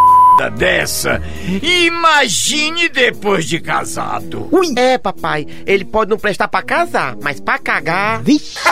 dessa, 0.57 1.21
imagine 1.62 2.89
depois 2.89 3.45
de 3.45 3.61
casado. 3.61 4.49
Ui. 4.51 4.73
É, 4.79 4.97
papai, 4.97 5.47
ele 5.67 5.85
pode 5.85 6.11
não 6.11 6.19
prestar 6.19 6.49
pra 6.49 6.62
casar, 6.62 7.15
mas 7.23 7.39
pra 7.39 7.59
cagar. 7.59 8.23
Vixe. 8.23 8.59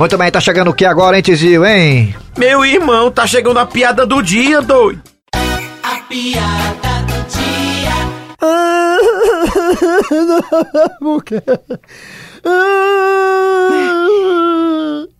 Muito 0.00 0.16
bem, 0.16 0.30
tá 0.30 0.40
chegando 0.40 0.70
o 0.70 0.74
que 0.74 0.86
agora, 0.86 1.18
hein, 1.18 1.22
Tizio, 1.22 1.62
hein? 1.62 2.16
Meu 2.38 2.64
irmão, 2.64 3.10
tá 3.10 3.26
chegando 3.26 3.58
a 3.58 3.66
piada 3.66 4.06
do 4.06 4.22
dia, 4.22 4.62
doido. 4.62 5.02
A 5.34 5.98
piada 6.08 7.02
do 7.04 7.22
dia. 7.28 7.92
Por 10.98 11.22
quê? 11.22 11.42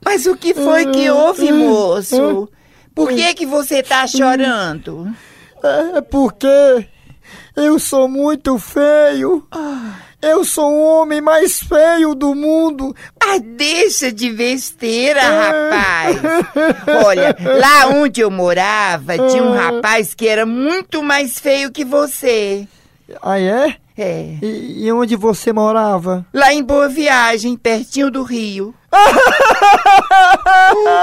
Mas 0.02 0.24
o 0.24 0.34
que 0.34 0.54
foi 0.54 0.86
que 0.86 1.10
houve, 1.10 1.52
moço? 1.52 2.48
Por 2.94 3.10
que 3.10 3.34
que 3.34 3.44
você 3.44 3.82
tá 3.82 4.06
chorando? 4.06 5.14
É 5.62 6.00
porque 6.00 6.88
eu 7.54 7.78
sou 7.78 8.08
muito 8.08 8.58
feio. 8.58 9.46
Eu 10.22 10.44
sou 10.44 10.70
o 10.70 11.00
homem 11.00 11.22
mais 11.22 11.60
feio 11.60 12.14
do 12.14 12.34
mundo. 12.34 12.94
Ah, 13.18 13.38
deixa 13.38 14.12
de 14.12 14.30
besteira, 14.30 15.22
rapaz. 15.22 16.18
Olha, 17.06 17.34
lá 17.58 17.86
onde 17.88 18.20
eu 18.20 18.30
morava, 18.30 19.16
tinha 19.30 19.42
um 19.42 19.54
rapaz 19.54 20.12
que 20.12 20.28
era 20.28 20.44
muito 20.44 21.02
mais 21.02 21.38
feio 21.38 21.72
que 21.72 21.86
você. 21.86 22.68
Ah, 23.22 23.40
é? 23.40 23.76
É. 23.96 24.36
E, 24.42 24.84
e 24.86 24.92
onde 24.92 25.16
você 25.16 25.54
morava? 25.54 26.26
Lá 26.34 26.52
em 26.52 26.62
Boa 26.62 26.86
Viagem, 26.88 27.56
pertinho 27.56 28.10
do 28.10 28.22
Rio. 28.22 28.74
oh, 28.92 28.98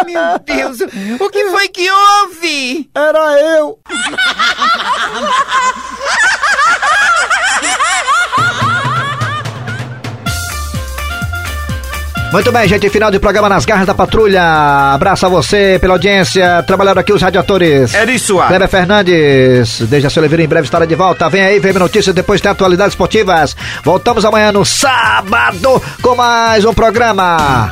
meu 0.05 0.37
Deus! 0.43 0.77
O 1.19 1.29
que 1.29 1.49
foi 1.49 1.69
que 1.69 1.89
houve? 1.89 2.87
Era 2.93 3.41
eu! 3.41 3.79
Muito 12.31 12.51
bem, 12.51 12.67
gente, 12.67 12.89
final 12.89 13.09
de 13.09 13.19
programa 13.19 13.47
nas 13.47 13.65
garras 13.65 13.87
da 13.87 13.93
patrulha. 13.93 14.93
Abraço 14.93 15.25
a 15.25 15.29
você 15.29 15.77
pela 15.79 15.93
audiência. 15.93 16.61
Trabalharam 16.63 16.99
aqui 16.99 17.13
os 17.13 17.21
radiadores. 17.21 17.93
É 17.95 18.03
isso, 18.11 18.39
ah. 18.39 18.47
Kleber 18.47 18.67
Fernandes, 18.67 19.81
desde 19.87 20.07
a 20.07 20.19
Oliveira 20.19 20.43
em 20.43 20.47
breve 20.47 20.65
estará 20.65 20.85
de 20.85 20.95
volta. 20.95 21.29
Vem 21.29 21.41
aí, 21.41 21.59
vem 21.59 21.73
notícias, 21.73 22.13
depois 22.13 22.41
tem 22.41 22.51
atualidades 22.51 22.93
esportivas. 22.93 23.55
Voltamos 23.83 24.25
amanhã 24.25 24.51
no 24.51 24.65
sábado 24.65 25.81
com 26.01 26.15
mais 26.15 26.65
um 26.65 26.73
programa. 26.73 27.71